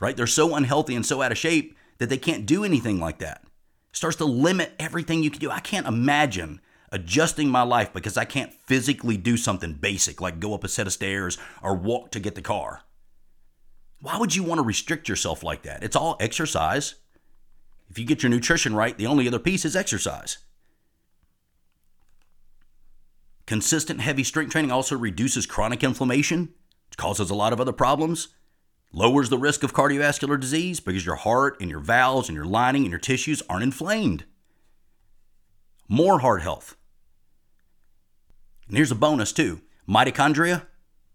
right? 0.00 0.16
They're 0.16 0.26
so 0.26 0.54
unhealthy 0.54 0.94
and 0.94 1.06
so 1.06 1.22
out 1.22 1.32
of 1.32 1.38
shape 1.38 1.76
that 1.98 2.08
they 2.08 2.18
can't 2.18 2.46
do 2.46 2.64
anything 2.64 2.98
like 2.98 3.18
that. 3.18 3.42
It 3.90 3.96
starts 3.96 4.16
to 4.16 4.24
limit 4.24 4.72
everything 4.78 5.22
you 5.22 5.30
can 5.30 5.40
do. 5.40 5.50
I 5.50 5.60
can't 5.60 5.86
imagine 5.86 6.60
adjusting 6.92 7.48
my 7.48 7.62
life 7.62 7.92
because 7.92 8.16
I 8.16 8.24
can't 8.24 8.52
physically 8.52 9.16
do 9.16 9.36
something 9.36 9.72
basic 9.72 10.20
like 10.20 10.38
go 10.38 10.54
up 10.54 10.62
a 10.62 10.68
set 10.68 10.86
of 10.86 10.92
stairs 10.92 11.38
or 11.62 11.74
walk 11.74 12.10
to 12.12 12.20
get 12.20 12.34
the 12.34 12.42
car. 12.42 12.82
Why 14.00 14.18
would 14.18 14.34
you 14.34 14.42
want 14.42 14.58
to 14.58 14.64
restrict 14.64 15.08
yourself 15.08 15.42
like 15.42 15.62
that? 15.62 15.82
It's 15.82 15.96
all 15.96 16.16
exercise. 16.20 16.96
If 17.88 17.98
you 17.98 18.04
get 18.04 18.22
your 18.22 18.30
nutrition 18.30 18.74
right, 18.74 18.96
the 18.96 19.06
only 19.06 19.26
other 19.26 19.38
piece 19.38 19.64
is 19.64 19.74
exercise. 19.74 20.38
Consistent 23.46 24.00
heavy 24.00 24.24
strength 24.24 24.52
training 24.52 24.70
also 24.70 24.96
reduces 24.96 25.46
chronic 25.46 25.82
inflammation, 25.82 26.54
which 26.88 26.96
causes 26.96 27.30
a 27.30 27.34
lot 27.34 27.52
of 27.52 27.60
other 27.60 27.72
problems, 27.72 28.28
lowers 28.92 29.28
the 29.28 29.38
risk 29.38 29.62
of 29.62 29.74
cardiovascular 29.74 30.38
disease 30.38 30.80
because 30.80 31.06
your 31.06 31.16
heart 31.16 31.60
and 31.60 31.70
your 31.70 31.80
valves 31.80 32.28
and 32.28 32.36
your 32.36 32.44
lining 32.44 32.82
and 32.82 32.90
your 32.90 33.00
tissues 33.00 33.42
aren't 33.48 33.62
inflamed. 33.62 34.24
More 35.88 36.20
heart 36.20 36.42
health. 36.42 36.76
And 38.68 38.76
here's 38.76 38.90
a 38.90 38.96
bonus 38.96 39.32
too 39.32 39.60
mitochondria 39.88 40.66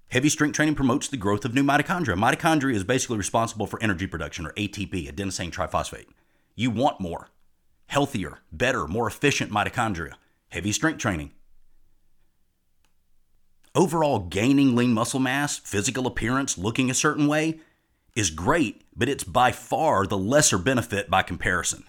Heavy 0.10 0.29
strength 0.29 0.55
training 0.55 0.75
promotes 0.75 1.10
the 1.10 1.17
growth 1.17 1.43
of 1.43 1.53
new 1.53 1.63
mitochondria. 1.63 2.15
Mitochondria 2.15 2.73
is 2.73 2.86
basically 2.86 3.17
responsible 3.17 3.67
for 3.67 3.81
energy 3.83 4.07
production, 4.07 4.45
or 4.45 4.53
ATP, 4.53 5.12
adenosine 5.12 5.51
triphosphate. 5.51 6.07
You 6.55 6.71
want 6.71 7.01
more, 7.01 7.29
healthier, 7.88 8.39
better, 8.51 8.88
more 8.88 9.07
efficient 9.07 9.51
mitochondria. 9.51 10.13
Heavy 10.49 10.71
strength 10.71 10.99
training. 10.99 11.31
Overall, 13.75 14.19
gaining 14.19 14.75
lean 14.75 14.93
muscle 14.93 15.19
mass, 15.19 15.57
physical 15.57 16.07
appearance, 16.07 16.57
looking 16.57 16.89
a 16.89 16.95
certain 16.95 17.27
way 17.27 17.60
is 18.15 18.29
great, 18.29 18.83
but 18.95 19.10
it's 19.10 19.25
by 19.25 19.51
far 19.51 20.07
the 20.07 20.17
lesser 20.17 20.57
benefit 20.57 21.10
by 21.10 21.21
comparison. 21.21 21.83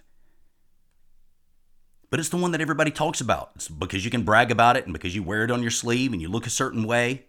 But 2.10 2.20
it's 2.20 2.30
the 2.30 2.36
one 2.36 2.52
that 2.52 2.60
everybody 2.60 2.90
talks 2.90 3.20
about. 3.20 3.50
It's 3.54 3.68
because 3.68 4.04
you 4.04 4.10
can 4.10 4.22
brag 4.22 4.50
about 4.50 4.76
it 4.76 4.84
and 4.84 4.92
because 4.92 5.14
you 5.14 5.22
wear 5.22 5.44
it 5.44 5.50
on 5.50 5.62
your 5.62 5.70
sleeve 5.70 6.12
and 6.12 6.22
you 6.22 6.28
look 6.28 6.46
a 6.46 6.50
certain 6.50 6.84
way. 6.86 7.26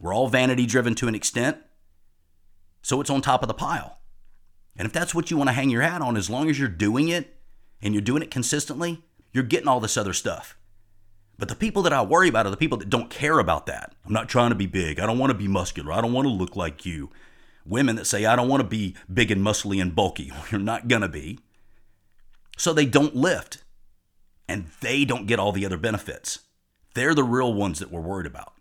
We're 0.00 0.14
all 0.14 0.28
vanity 0.28 0.66
driven 0.66 0.94
to 0.96 1.08
an 1.08 1.14
extent. 1.14 1.58
So 2.82 3.00
it's 3.00 3.10
on 3.10 3.20
top 3.20 3.42
of 3.42 3.48
the 3.48 3.54
pile. 3.54 3.98
And 4.76 4.86
if 4.86 4.92
that's 4.92 5.14
what 5.14 5.30
you 5.30 5.36
want 5.36 5.48
to 5.48 5.54
hang 5.54 5.70
your 5.70 5.82
hat 5.82 6.02
on, 6.02 6.16
as 6.16 6.30
long 6.30 6.50
as 6.50 6.58
you're 6.58 6.68
doing 6.68 7.08
it 7.08 7.36
and 7.80 7.94
you're 7.94 8.02
doing 8.02 8.22
it 8.22 8.30
consistently, 8.30 9.04
you're 9.32 9.44
getting 9.44 9.68
all 9.68 9.80
this 9.80 9.96
other 9.96 10.12
stuff. 10.12 10.56
But 11.38 11.48
the 11.48 11.56
people 11.56 11.82
that 11.82 11.92
I 11.92 12.02
worry 12.02 12.28
about 12.28 12.46
are 12.46 12.50
the 12.50 12.56
people 12.56 12.78
that 12.78 12.90
don't 12.90 13.10
care 13.10 13.38
about 13.38 13.66
that. 13.66 13.94
I'm 14.06 14.12
not 14.12 14.28
trying 14.28 14.50
to 14.50 14.56
be 14.56 14.66
big. 14.66 15.00
I 15.00 15.06
don't 15.06 15.18
want 15.18 15.30
to 15.30 15.38
be 15.38 15.48
muscular. 15.48 15.92
I 15.92 16.00
don't 16.00 16.12
want 16.12 16.26
to 16.26 16.32
look 16.32 16.56
like 16.56 16.86
you. 16.86 17.10
Women 17.66 17.96
that 17.96 18.06
say, 18.06 18.24
I 18.24 18.36
don't 18.36 18.48
want 18.48 18.62
to 18.62 18.68
be 18.68 18.94
big 19.12 19.30
and 19.30 19.42
muscly 19.42 19.80
and 19.80 19.94
bulky. 19.94 20.32
You're 20.50 20.60
not 20.60 20.88
going 20.88 21.02
to 21.02 21.08
be. 21.08 21.40
So 22.56 22.72
they 22.72 22.86
don't 22.86 23.16
lift. 23.16 23.63
And 24.48 24.66
they 24.80 25.04
don't 25.04 25.26
get 25.26 25.38
all 25.38 25.52
the 25.52 25.66
other 25.66 25.78
benefits. 25.78 26.40
They're 26.94 27.14
the 27.14 27.24
real 27.24 27.52
ones 27.52 27.78
that 27.78 27.90
we're 27.90 28.00
worried 28.00 28.26
about. 28.26 28.54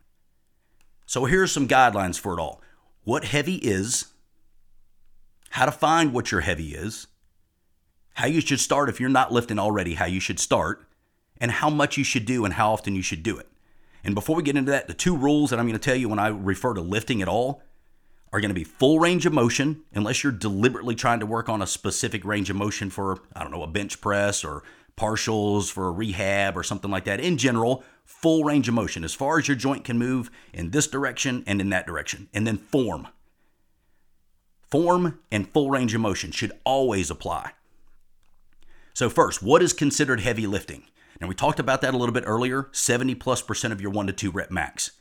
So 1.06 1.26
here 1.26 1.44
are 1.44 1.48
some 1.48 1.68
guidelines 1.68 2.20
for 2.20 2.34
it 2.34 2.40
all 2.40 2.62
what 3.04 3.26
heavy 3.26 3.56
is, 3.56 4.06
how 5.50 5.66
to 5.66 5.72
find 5.72 6.14
what 6.14 6.32
your 6.32 6.42
heavy 6.42 6.74
is, 6.74 7.08
how 8.14 8.28
you 8.28 8.40
should 8.40 8.60
start 8.60 8.88
if 8.88 9.00
you're 9.00 9.10
not 9.10 9.32
lifting 9.32 9.60
already, 9.60 9.96
how 9.96 10.06
you 10.06 10.22
should 10.22 10.40
start, 10.40 10.88
and 11.38 11.52
how 11.52 11.70
much 11.70 11.98
you 11.98 12.04
should 12.04 12.26
do 12.26 12.46
and 12.46 12.54
how 12.54 12.72
often 12.72 12.96
you 12.96 13.02
should 13.02 13.24
do 13.24 13.38
it. 13.38 13.48
And 14.04 14.16
before 14.16 14.36
we 14.36 14.44
get 14.44 14.56
into 14.56 14.72
that, 14.72 14.88
the 14.88 14.94
two 14.94 15.16
rules 15.16 15.50
that 15.50 15.60
I'm 15.60 15.68
going 15.68 15.80
to 15.80 15.84
tell 15.84 15.96
you 15.96 16.10
when 16.10 16.20
I 16.20 16.28
refer 16.28 16.74
to 16.74 16.82
lifting 16.82 17.22
at 17.22 17.28
all 17.28 17.62
are 18.32 18.42
going 18.42 18.50
to 18.50 18.56
be 18.56 18.64
full 18.64 19.00
range 19.00 19.26
of 19.26 19.34
motion, 19.34 19.84
unless 19.94 20.24
you're 20.24 20.34
deliberately 20.34 20.96
trying 20.96 21.20
to 21.20 21.26
work 21.26 21.50
on 21.50 21.62
a 21.62 21.68
specific 21.68 22.26
range 22.26 22.50
of 22.50 22.56
motion 22.56 22.90
for, 22.90 23.20
I 23.36 23.44
don't 23.44 23.52
know, 23.52 23.64
a 23.64 23.68
bench 23.68 24.02
press 24.02 24.44
or 24.44 24.64
partials 24.98 25.72
for 25.72 25.88
a 25.88 25.92
rehab 25.92 26.58
or 26.58 26.64
something 26.64 26.92
like 26.92 27.06
that. 27.06 27.20
In 27.20 27.38
general, 27.38 27.84
full 28.06 28.44
range 28.44 28.68
of 28.68 28.74
motion 28.74 29.04
as 29.04 29.14
far 29.14 29.40
as 29.40 29.48
your 29.48 29.58
joint 29.58 29.84
can 29.84 29.98
move 29.98 30.30
in 30.54 30.72
this 30.72 30.88
direction 30.88 31.44
and 31.48 31.60
in 31.62 31.70
that 31.70 31.88
direction. 31.88 32.30
And 32.34 32.46
then 32.46 32.58
form. 32.58 33.08
Form 34.70 35.20
and 35.32 35.50
full 35.50 35.70
range 35.70 35.94
of 35.94 36.02
motion 36.02 36.32
should 36.32 36.52
always 36.64 37.10
apply. 37.10 37.52
So, 38.94 39.10
first, 39.10 39.42
what 39.42 39.64
is 39.64 39.74
considered 39.74 40.20
heavy 40.20 40.46
lifting? 40.46 40.86
Now, 41.20 41.28
we 41.28 41.36
talked 41.36 41.60
about 41.60 41.82
that 41.82 41.94
a 41.94 41.98
little 41.98 42.14
bit 42.14 42.24
earlier 42.28 42.70
70 42.72 43.16
plus 43.16 43.42
percent 43.42 43.74
of 43.74 43.82
your 43.82 43.92
one 43.92 44.08
to 44.08 44.14
two 44.14 44.32
rep 44.32 44.52
max. 44.52 44.92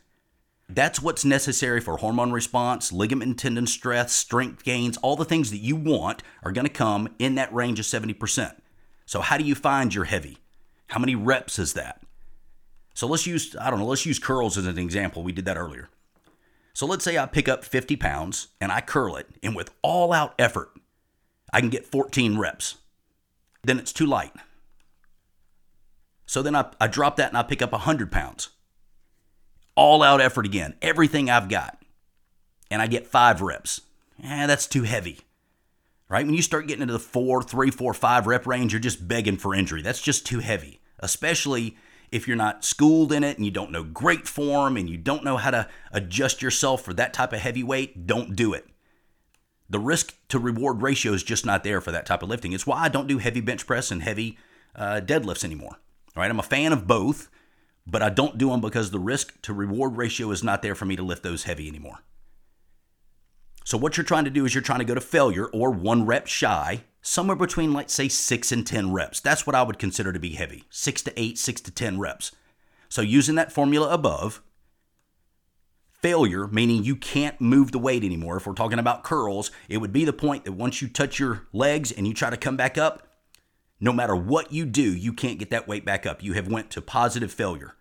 That's 0.68 1.02
what's 1.02 1.24
necessary 1.24 1.80
for 1.80 1.98
hormone 1.98 2.32
response, 2.32 2.92
ligament 2.92 3.28
and 3.28 3.38
tendon 3.38 3.66
stress, 3.66 4.12
strength 4.12 4.64
gains, 4.64 4.96
all 4.98 5.16
the 5.16 5.24
things 5.24 5.50
that 5.50 5.58
you 5.58 5.76
want 5.76 6.22
are 6.42 6.52
going 6.52 6.66
to 6.66 6.72
come 6.72 7.08
in 7.18 7.34
that 7.34 7.52
range 7.52 7.78
of 7.78 7.84
70%. 7.84 8.54
So, 9.12 9.20
how 9.20 9.36
do 9.36 9.44
you 9.44 9.54
find 9.54 9.94
your 9.94 10.04
heavy? 10.04 10.38
How 10.86 10.98
many 10.98 11.14
reps 11.14 11.58
is 11.58 11.74
that? 11.74 12.00
So, 12.94 13.06
let's 13.06 13.26
use, 13.26 13.54
I 13.60 13.68
don't 13.68 13.78
know, 13.78 13.84
let's 13.84 14.06
use 14.06 14.18
curls 14.18 14.56
as 14.56 14.64
an 14.64 14.78
example. 14.78 15.22
We 15.22 15.32
did 15.32 15.44
that 15.44 15.58
earlier. 15.58 15.90
So, 16.72 16.86
let's 16.86 17.04
say 17.04 17.18
I 17.18 17.26
pick 17.26 17.46
up 17.46 17.62
50 17.62 17.94
pounds 17.96 18.48
and 18.58 18.72
I 18.72 18.80
curl 18.80 19.16
it, 19.16 19.26
and 19.42 19.54
with 19.54 19.70
all 19.82 20.14
out 20.14 20.34
effort, 20.38 20.70
I 21.52 21.60
can 21.60 21.68
get 21.68 21.84
14 21.84 22.38
reps. 22.38 22.76
Then 23.62 23.78
it's 23.78 23.92
too 23.92 24.06
light. 24.06 24.32
So 26.24 26.40
then 26.40 26.56
I, 26.56 26.70
I 26.80 26.86
drop 26.86 27.16
that 27.16 27.28
and 27.28 27.36
I 27.36 27.42
pick 27.42 27.60
up 27.60 27.72
100 27.72 28.10
pounds. 28.10 28.48
All 29.76 30.02
out 30.02 30.22
effort 30.22 30.46
again, 30.46 30.74
everything 30.80 31.28
I've 31.28 31.50
got. 31.50 31.76
And 32.70 32.80
I 32.80 32.86
get 32.86 33.06
five 33.06 33.42
reps. 33.42 33.82
Eh, 34.24 34.46
that's 34.46 34.66
too 34.66 34.84
heavy 34.84 35.20
right? 36.12 36.26
When 36.26 36.34
you 36.34 36.42
start 36.42 36.66
getting 36.66 36.82
into 36.82 36.92
the 36.92 36.98
four, 36.98 37.42
three, 37.42 37.70
four, 37.70 37.94
five 37.94 38.26
rep 38.26 38.46
range, 38.46 38.74
you're 38.74 38.80
just 38.80 39.08
begging 39.08 39.38
for 39.38 39.54
injury. 39.54 39.80
That's 39.80 40.02
just 40.02 40.26
too 40.26 40.40
heavy, 40.40 40.82
especially 41.00 41.78
if 42.10 42.28
you're 42.28 42.36
not 42.36 42.66
schooled 42.66 43.12
in 43.12 43.24
it 43.24 43.38
and 43.38 43.46
you 43.46 43.50
don't 43.50 43.72
know 43.72 43.82
great 43.82 44.28
form 44.28 44.76
and 44.76 44.90
you 44.90 44.98
don't 44.98 45.24
know 45.24 45.38
how 45.38 45.50
to 45.50 45.66
adjust 45.90 46.42
yourself 46.42 46.82
for 46.82 46.92
that 46.92 47.14
type 47.14 47.32
of 47.32 47.38
heavy 47.38 47.62
weight. 47.62 48.06
Don't 48.06 48.36
do 48.36 48.52
it. 48.52 48.66
The 49.70 49.78
risk 49.78 50.14
to 50.28 50.38
reward 50.38 50.82
ratio 50.82 51.14
is 51.14 51.22
just 51.22 51.46
not 51.46 51.64
there 51.64 51.80
for 51.80 51.92
that 51.92 52.04
type 52.04 52.22
of 52.22 52.28
lifting. 52.28 52.52
It's 52.52 52.66
why 52.66 52.82
I 52.82 52.88
don't 52.90 53.06
do 53.06 53.16
heavy 53.16 53.40
bench 53.40 53.66
press 53.66 53.90
and 53.90 54.02
heavy 54.02 54.36
uh, 54.76 55.00
deadlifts 55.02 55.44
anymore. 55.44 55.78
Right? 56.14 56.30
I'm 56.30 56.38
a 56.38 56.42
fan 56.42 56.74
of 56.74 56.86
both, 56.86 57.30
but 57.86 58.02
I 58.02 58.10
don't 58.10 58.36
do 58.36 58.50
them 58.50 58.60
because 58.60 58.90
the 58.90 58.98
risk 58.98 59.40
to 59.42 59.54
reward 59.54 59.96
ratio 59.96 60.30
is 60.30 60.44
not 60.44 60.60
there 60.60 60.74
for 60.74 60.84
me 60.84 60.94
to 60.96 61.02
lift 61.02 61.22
those 61.22 61.44
heavy 61.44 61.68
anymore. 61.68 62.00
So, 63.64 63.78
what 63.78 63.96
you're 63.96 64.04
trying 64.04 64.24
to 64.24 64.30
do 64.30 64.44
is 64.44 64.54
you're 64.54 64.62
trying 64.62 64.80
to 64.80 64.84
go 64.84 64.94
to 64.94 65.00
failure 65.00 65.46
or 65.46 65.70
one 65.70 66.06
rep 66.06 66.26
shy, 66.26 66.84
somewhere 67.00 67.36
between, 67.36 67.72
let's 67.72 67.94
say, 67.94 68.08
six 68.08 68.52
and 68.52 68.66
10 68.66 68.92
reps. 68.92 69.20
That's 69.20 69.46
what 69.46 69.56
I 69.56 69.62
would 69.62 69.78
consider 69.78 70.12
to 70.12 70.20
be 70.20 70.30
heavy 70.30 70.64
six 70.70 71.02
to 71.02 71.20
eight, 71.20 71.38
six 71.38 71.60
to 71.62 71.70
10 71.70 71.98
reps. 71.98 72.32
So, 72.88 73.02
using 73.02 73.36
that 73.36 73.52
formula 73.52 73.92
above, 73.92 74.42
failure, 76.02 76.48
meaning 76.48 76.82
you 76.82 76.96
can't 76.96 77.40
move 77.40 77.72
the 77.72 77.78
weight 77.78 78.04
anymore. 78.04 78.36
If 78.36 78.46
we're 78.46 78.54
talking 78.54 78.80
about 78.80 79.04
curls, 79.04 79.50
it 79.68 79.78
would 79.78 79.92
be 79.92 80.04
the 80.04 80.12
point 80.12 80.44
that 80.44 80.52
once 80.52 80.82
you 80.82 80.88
touch 80.88 81.18
your 81.18 81.46
legs 81.52 81.92
and 81.92 82.06
you 82.06 82.12
try 82.12 82.28
to 82.28 82.36
come 82.36 82.56
back 82.56 82.76
up, 82.76 83.06
no 83.80 83.92
matter 83.92 84.14
what 84.14 84.52
you 84.52 84.64
do, 84.64 84.82
you 84.82 85.12
can't 85.12 85.38
get 85.38 85.50
that 85.50 85.68
weight 85.68 85.84
back 85.84 86.04
up. 86.06 86.22
You 86.22 86.34
have 86.34 86.48
went 86.48 86.70
to 86.70 86.82
positive 86.82 87.32
failure. 87.32 87.76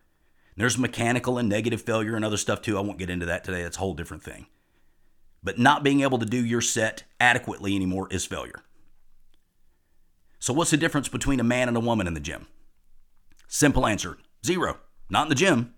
There's 0.56 0.78
mechanical 0.78 1.38
and 1.38 1.50
negative 1.50 1.82
failure 1.82 2.16
and 2.16 2.24
other 2.24 2.38
stuff 2.38 2.62
too. 2.62 2.78
I 2.78 2.82
won't 2.82 3.00
get 3.00 3.10
into 3.10 3.26
that 3.26 3.44
today. 3.44 3.64
That's 3.64 3.78
a 3.78 3.80
whole 3.80 3.94
different 3.94 4.24
thing. 4.24 4.48
But 5.44 5.58
not 5.58 5.84
being 5.84 6.02
able 6.02 6.20
to 6.20 6.26
do 6.26 6.44
your 6.44 6.62
set 6.62 7.04
adequately 7.20 7.76
anymore 7.76 8.08
is 8.12 8.26
failure. 8.26 8.64
So, 10.40 10.54
what's 10.54 10.72
the 10.72 10.78
difference 10.78 11.08
between 11.08 11.40
a 11.40 11.44
man 11.44 11.68
and 11.68 11.78
a 11.78 11.82
woman 11.82 12.08
in 12.08 12.14
the 12.14 12.20
gym? 12.20 12.48
Simple 13.48 13.86
answer 13.86 14.18
zero. 14.46 14.78
Not 15.10 15.24
in 15.24 15.30
the 15.30 15.36
gym. 15.36 15.76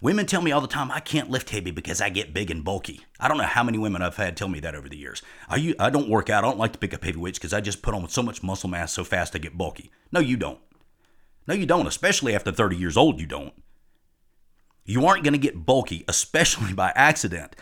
Women 0.00 0.26
tell 0.26 0.42
me 0.42 0.52
all 0.52 0.60
the 0.60 0.66
time, 0.66 0.90
I 0.90 1.00
can't 1.00 1.30
lift 1.30 1.48
heavy 1.48 1.70
because 1.70 2.02
I 2.02 2.10
get 2.10 2.34
big 2.34 2.50
and 2.50 2.62
bulky. 2.62 3.00
I 3.18 3.26
don't 3.26 3.38
know 3.38 3.44
how 3.44 3.62
many 3.62 3.78
women 3.78 4.02
I've 4.02 4.16
had 4.16 4.36
tell 4.36 4.48
me 4.48 4.60
that 4.60 4.74
over 4.74 4.86
the 4.86 4.98
years. 4.98 5.22
I, 5.48 5.74
I 5.78 5.88
don't 5.88 6.10
work 6.10 6.28
out. 6.28 6.44
I 6.44 6.46
don't 6.46 6.58
like 6.58 6.72
to 6.72 6.78
pick 6.78 6.92
up 6.92 7.04
heavy 7.04 7.18
weights 7.18 7.38
because 7.38 7.54
I 7.54 7.62
just 7.62 7.80
put 7.80 7.94
on 7.94 8.06
so 8.10 8.22
much 8.22 8.42
muscle 8.42 8.68
mass 8.68 8.92
so 8.92 9.02
fast 9.02 9.34
I 9.34 9.38
get 9.38 9.56
bulky. 9.56 9.90
No, 10.12 10.20
you 10.20 10.36
don't. 10.36 10.58
No, 11.46 11.54
you 11.54 11.64
don't. 11.64 11.86
Especially 11.86 12.34
after 12.34 12.52
30 12.52 12.76
years 12.76 12.98
old, 12.98 13.18
you 13.18 13.26
don't. 13.26 13.54
You 14.84 15.06
aren't 15.06 15.24
going 15.24 15.32
to 15.32 15.38
get 15.38 15.64
bulky, 15.64 16.04
especially 16.06 16.72
by 16.74 16.92
accident. 16.94 17.56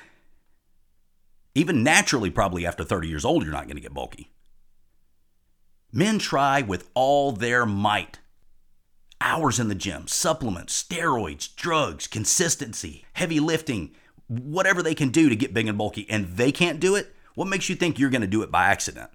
Even 1.54 1.82
naturally, 1.82 2.30
probably 2.30 2.66
after 2.66 2.84
30 2.84 3.08
years 3.08 3.24
old, 3.24 3.42
you're 3.42 3.52
not 3.52 3.66
going 3.66 3.76
to 3.76 3.82
get 3.82 3.94
bulky. 3.94 4.30
Men 5.92 6.18
try 6.18 6.62
with 6.62 6.88
all 6.94 7.32
their 7.32 7.66
might. 7.66 8.20
Hours 9.20 9.60
in 9.60 9.68
the 9.68 9.74
gym, 9.74 10.08
supplements, 10.08 10.82
steroids, 10.82 11.54
drugs, 11.54 12.06
consistency, 12.06 13.04
heavy 13.12 13.38
lifting, 13.38 13.94
whatever 14.26 14.82
they 14.82 14.94
can 14.94 15.10
do 15.10 15.28
to 15.28 15.36
get 15.36 15.54
big 15.54 15.68
and 15.68 15.76
bulky, 15.76 16.06
and 16.08 16.26
they 16.36 16.50
can't 16.50 16.80
do 16.80 16.94
it. 16.94 17.14
What 17.34 17.48
makes 17.48 17.68
you 17.68 17.76
think 17.76 17.98
you're 17.98 18.10
going 18.10 18.22
to 18.22 18.26
do 18.26 18.42
it 18.42 18.50
by 18.50 18.66
accident? 18.66 19.10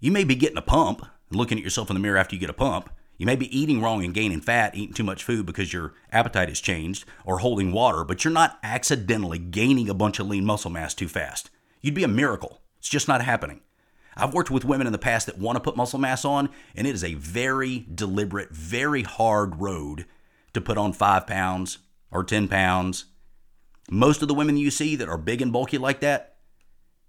You 0.00 0.12
may 0.12 0.24
be 0.24 0.34
getting 0.34 0.58
a 0.58 0.62
pump, 0.62 1.00
and 1.30 1.38
looking 1.38 1.58
at 1.58 1.64
yourself 1.64 1.88
in 1.90 1.94
the 1.94 2.00
mirror 2.00 2.18
after 2.18 2.34
you 2.34 2.40
get 2.40 2.50
a 2.50 2.54
pump. 2.54 2.90
You 3.18 3.26
may 3.26 3.36
be 3.36 3.56
eating 3.58 3.80
wrong 3.80 4.04
and 4.04 4.12
gaining 4.12 4.40
fat, 4.40 4.74
eating 4.74 4.94
too 4.94 5.04
much 5.04 5.24
food 5.24 5.46
because 5.46 5.72
your 5.72 5.94
appetite 6.12 6.48
has 6.48 6.60
changed, 6.60 7.04
or 7.24 7.38
holding 7.38 7.72
water, 7.72 8.04
but 8.04 8.24
you're 8.24 8.32
not 8.32 8.58
accidentally 8.62 9.38
gaining 9.38 9.88
a 9.88 9.94
bunch 9.94 10.18
of 10.18 10.26
lean 10.28 10.44
muscle 10.44 10.70
mass 10.70 10.94
too 10.94 11.08
fast. 11.08 11.50
You'd 11.80 11.94
be 11.94 12.04
a 12.04 12.08
miracle. 12.08 12.60
It's 12.78 12.88
just 12.88 13.08
not 13.08 13.22
happening. 13.22 13.60
I've 14.16 14.34
worked 14.34 14.50
with 14.50 14.64
women 14.64 14.86
in 14.86 14.92
the 14.92 14.98
past 14.98 15.26
that 15.26 15.38
want 15.38 15.56
to 15.56 15.60
put 15.60 15.76
muscle 15.76 15.98
mass 15.98 16.24
on, 16.24 16.50
and 16.74 16.86
it 16.86 16.94
is 16.94 17.04
a 17.04 17.14
very 17.14 17.86
deliberate, 17.94 18.50
very 18.50 19.02
hard 19.02 19.60
road 19.60 20.06
to 20.54 20.60
put 20.60 20.78
on 20.78 20.92
five 20.92 21.26
pounds 21.26 21.78
or 22.10 22.24
10 22.24 22.48
pounds. 22.48 23.06
Most 23.90 24.22
of 24.22 24.28
the 24.28 24.34
women 24.34 24.56
you 24.56 24.70
see 24.70 24.96
that 24.96 25.08
are 25.08 25.18
big 25.18 25.42
and 25.42 25.52
bulky 25.52 25.78
like 25.78 26.00
that 26.00 26.36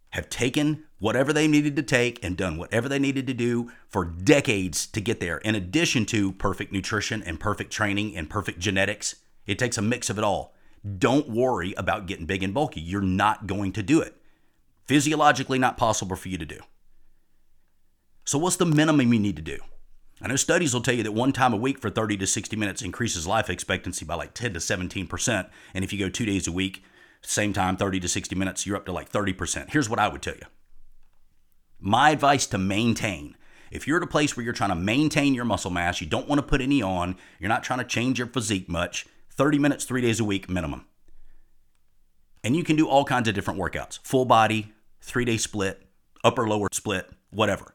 have 0.10 0.30
taken 0.30 0.84
whatever 1.00 1.32
they 1.32 1.48
needed 1.48 1.76
to 1.76 1.84
take 1.84 2.24
and 2.24 2.36
done 2.38 2.58
whatever 2.58 2.90
they 2.90 3.00
needed 3.00 3.28
to 3.28 3.34
do 3.34 3.72
for 3.88 4.06
decades 4.06 4.88
to 4.88 5.02
get 5.02 5.20
there, 5.20 5.38
in 5.40 5.56
addition 5.56 6.06
to 6.08 6.32
perfect 6.34 6.72
nutrition 6.72 7.22
and 7.24 7.40
perfect 7.40 7.72
training 7.72 8.16
and 8.16 8.30
perfect 8.30 8.60
genetics. 8.60 9.16
It 9.46 9.60
takes 9.60 9.78
a 9.78 9.82
mix 9.82 10.10
of 10.10 10.18
it 10.18 10.24
all. 10.24 10.54
Don't 10.98 11.30
worry 11.30 11.74
about 11.78 12.06
getting 12.06 12.26
big 12.26 12.44
and 12.44 12.54
bulky. 12.54 12.82
You're 12.82 13.02
not 13.02 13.48
going 13.48 13.74
to 13.74 13.84
do 13.84 14.02
it. 14.02 14.16
Physiologically, 14.86 15.60
not 15.60 15.78
possible 15.78 16.16
for 16.16 16.30
you 16.30 16.38
to 16.38 16.46
do. 16.46 16.60
So, 18.24 18.38
what's 18.38 18.58
the 18.58 18.66
minimum 18.66 19.14
you 19.14 19.20
need 19.20 19.36
to 19.38 19.42
do? 19.42 19.58
I 20.22 20.28
know 20.28 20.36
studies 20.36 20.74
will 20.74 20.82
tell 20.82 20.96
you 20.96 21.04
that 21.04 21.12
one 21.14 21.32
time 21.32 21.54
a 21.54 21.58
week 21.58 21.80
for 21.80 21.90
30 21.90 22.18
to 22.18 22.28
60 22.28 22.56
minutes 22.56 22.82
increases 22.82 23.28
life 23.28 23.50
expectancy 23.50 24.04
by 24.04 24.16
like 24.16 24.34
10 24.34 24.54
to 24.54 24.60
17%. 24.60 25.50
And 25.74 25.84
if 25.84 25.94
you 25.94 26.00
go 26.00 26.10
two 26.10 26.26
days 26.26 26.48
a 26.48 26.52
week, 26.52 26.84
same 27.22 27.54
time, 27.54 27.78
30 27.78 28.00
to 28.00 28.08
60 28.08 28.36
minutes, 28.36 28.66
you're 28.66 28.78
up 28.78 28.86
to 28.86 28.92
like 28.92 29.12
30%. 29.12 29.70
Here's 29.72 29.90
what 29.90 30.00
I 30.00 30.08
would 30.08 30.22
tell 30.22 30.36
you 30.36 30.46
my 31.80 32.12
advice 32.12 32.46
to 32.48 32.58
maintain 32.58 33.36
if 33.72 33.88
you're 33.88 33.98
at 33.98 34.04
a 34.04 34.08
place 34.08 34.36
where 34.36 34.44
you're 34.44 34.54
trying 34.54 34.70
to 34.70 34.76
maintain 34.76 35.34
your 35.34 35.46
muscle 35.46 35.72
mass, 35.72 36.02
you 36.02 36.08
don't 36.08 36.28
want 36.28 36.40
to 36.40 36.48
put 36.48 36.62
any 36.62 36.82
on, 36.82 37.16
you're 37.40 37.50
not 37.50 37.64
trying 37.64 37.80
to 37.80 37.86
change 37.86 38.18
your 38.18 38.28
physique 38.28 38.70
much, 38.70 39.06
30 39.32 39.60
minutes, 39.60 39.86
three 39.86 40.02
days 40.02 40.20
a 40.20 40.24
week 40.24 40.50
minimum. 40.50 40.86
And 42.44 42.56
you 42.56 42.64
can 42.64 42.76
do 42.76 42.88
all 42.88 43.04
kinds 43.04 43.28
of 43.28 43.36
different 43.36 43.60
workouts 43.60 44.00
full 44.04 44.26
body, 44.26 44.74
three 45.02 45.26
day 45.26 45.38
split, 45.38 45.84
upper 46.24 46.48
lower 46.48 46.70
split, 46.72 47.10
whatever. 47.30 47.74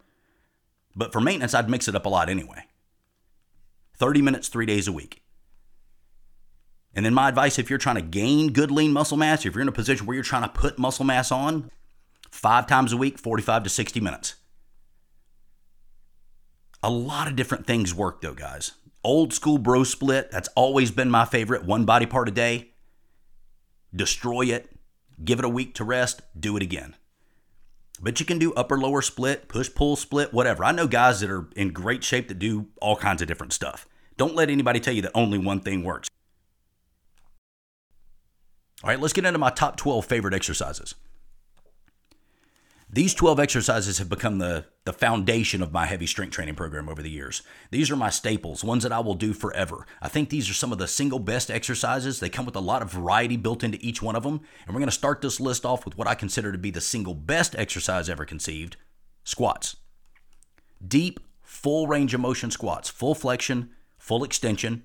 But 0.95 1.13
for 1.13 1.21
maintenance, 1.21 1.55
I'd 1.55 1.71
mix 1.71 1.89
it 1.89 1.95
up 1.95 2.07
a 2.07 2.09
lot 2.09 2.29
anyway. 2.29 2.65
30 3.97 4.23
minutes, 4.23 4.49
three 4.49 4.67
days 4.67 4.89
a 4.89 4.93
week. 4.93 5.23
And 6.95 7.07
then 7.07 7.15
my 7.15 7.29
advice 7.29 7.59
if 7.59 7.71
you're 7.71 7.79
trying 7.79 7.97
to 7.97 8.03
gain 8.03 8.53
good 8.53 8.71
lean 8.71 8.93
muscle 8.93 9.17
mass, 9.17 9.47
if 9.47 9.55
you're 9.55 9.63
in 9.63 9.69
a 9.69 9.73
position 9.73 10.07
where 10.07 10.15
you're 10.15 10.25
trying 10.25 10.43
to 10.43 10.49
put 10.49 10.79
muscle 10.79 11.05
mass 11.05 11.33
on, 11.33 11.71
five 12.33 12.67
times 12.67 12.93
a 12.93 12.97
week, 12.97 13.19
45 13.19 13.65
to 13.65 13.71
60 13.71 14.01
minutes. 14.01 14.35
A 16.83 16.91
lot 16.91 17.29
of 17.29 17.37
different 17.37 17.67
things 17.67 17.95
work 17.95 18.23
though, 18.23 18.35
guys. 18.35 18.73
Old 19.05 19.33
school 19.33 19.59
bro 19.59 19.85
split, 19.85 20.31
that's 20.31 20.49
always 20.57 20.91
been 20.91 21.11
my 21.11 21.25
favorite. 21.25 21.65
One 21.65 21.85
body 21.85 22.07
part 22.07 22.29
a 22.29 22.33
day. 22.33 22.71
Destroy 23.95 24.47
it, 24.47 24.71
give 25.23 25.39
it 25.39 25.45
a 25.45 25.49
week 25.49 25.75
to 25.75 25.85
rest, 25.85 26.23
do 26.39 26.57
it 26.57 26.63
again. 26.63 26.97
But 28.01 28.19
you 28.19 28.27
can 28.27 28.39
do 28.39 28.53
upper 28.55 28.79
lower 28.79 29.03
split, 29.03 29.47
push 29.47 29.73
pull 29.73 29.95
split, 29.95 30.33
whatever. 30.33 30.65
I 30.65 30.73
know 30.73 30.89
guys 30.89 31.21
that 31.21 31.31
are 31.31 31.49
in 31.55 31.69
great 31.73 32.03
shape 32.03 32.29
that 32.29 32.39
do 32.39 32.69
all 32.81 32.97
kinds 32.97 33.23
of 33.23 33.29
different 33.29 33.53
stuff. 33.53 33.87
Don't 34.17 34.35
let 34.35 34.51
anybody 34.51 34.81
tell 34.81 34.95
you 34.95 35.03
that 35.03 35.13
only 35.15 35.39
one 35.39 35.61
thing 35.61 35.85
works. 35.85 36.09
All 38.83 38.89
right, 38.89 38.99
let's 38.99 39.13
get 39.13 39.25
into 39.25 39.39
my 39.39 39.51
top 39.51 39.77
12 39.77 40.05
favorite 40.07 40.35
exercises. 40.35 40.97
These 42.95 43.15
12 43.15 43.41
exercises 43.41 43.97
have 43.97 44.11
become 44.11 44.37
the, 44.37 44.67
the 44.85 44.93
foundation 44.93 45.63
of 45.63 45.73
my 45.73 45.87
heavy 45.87 46.05
strength 46.05 46.35
training 46.35 46.57
program 46.57 46.91
over 46.91 47.01
the 47.01 47.09
years. 47.09 47.41
These 47.71 47.91
are 47.91 47.97
my 47.97 48.11
staples, 48.11 48.63
ones 48.63 48.83
that 48.83 48.93
I 48.93 49.01
will 49.01 49.15
do 49.15 49.33
forever. 49.33 49.87
I 50.03 50.09
think 50.09 50.29
these 50.29 50.51
are 50.51 50.55
some 50.55 50.73
of 50.73 50.79
the 50.79 50.87
single 50.87 51.19
best 51.19 51.51
exercises. 51.51 52.21
They 52.21 52.29
come 52.29 52.45
with 52.45 52.55
a 52.55 52.61
lot 52.61 52.83
of 52.83 52.93
variety 52.93 53.39
built 53.39 53.65
into 53.65 53.79
each 53.81 54.03
one 54.03 54.15
of 54.15 54.25
them. 54.25 54.43
And 54.67 54.75
we're 54.75 54.81
going 54.81 54.89
to 54.89 54.93
start 54.93 55.23
this 55.23 55.41
list 55.41 55.65
off 55.65 55.87
with 55.87 55.97
what 55.97 56.07
I 56.07 56.15
consider 56.15 56.53
to 56.53 56.59
be 56.59 56.71
the 56.71 56.83
single 56.83 57.15
best 57.15 57.57
exercise 57.57 58.11
ever 58.11 58.27
conceived 58.27 58.77
squats. 59.25 59.77
Deep, 60.87 61.19
full 61.41 61.87
range 61.87 62.13
of 62.13 62.21
motion 62.21 62.51
squats, 62.51 62.91
full 62.91 63.15
flexion, 63.15 63.71
full 63.97 64.23
extension. 64.23 64.83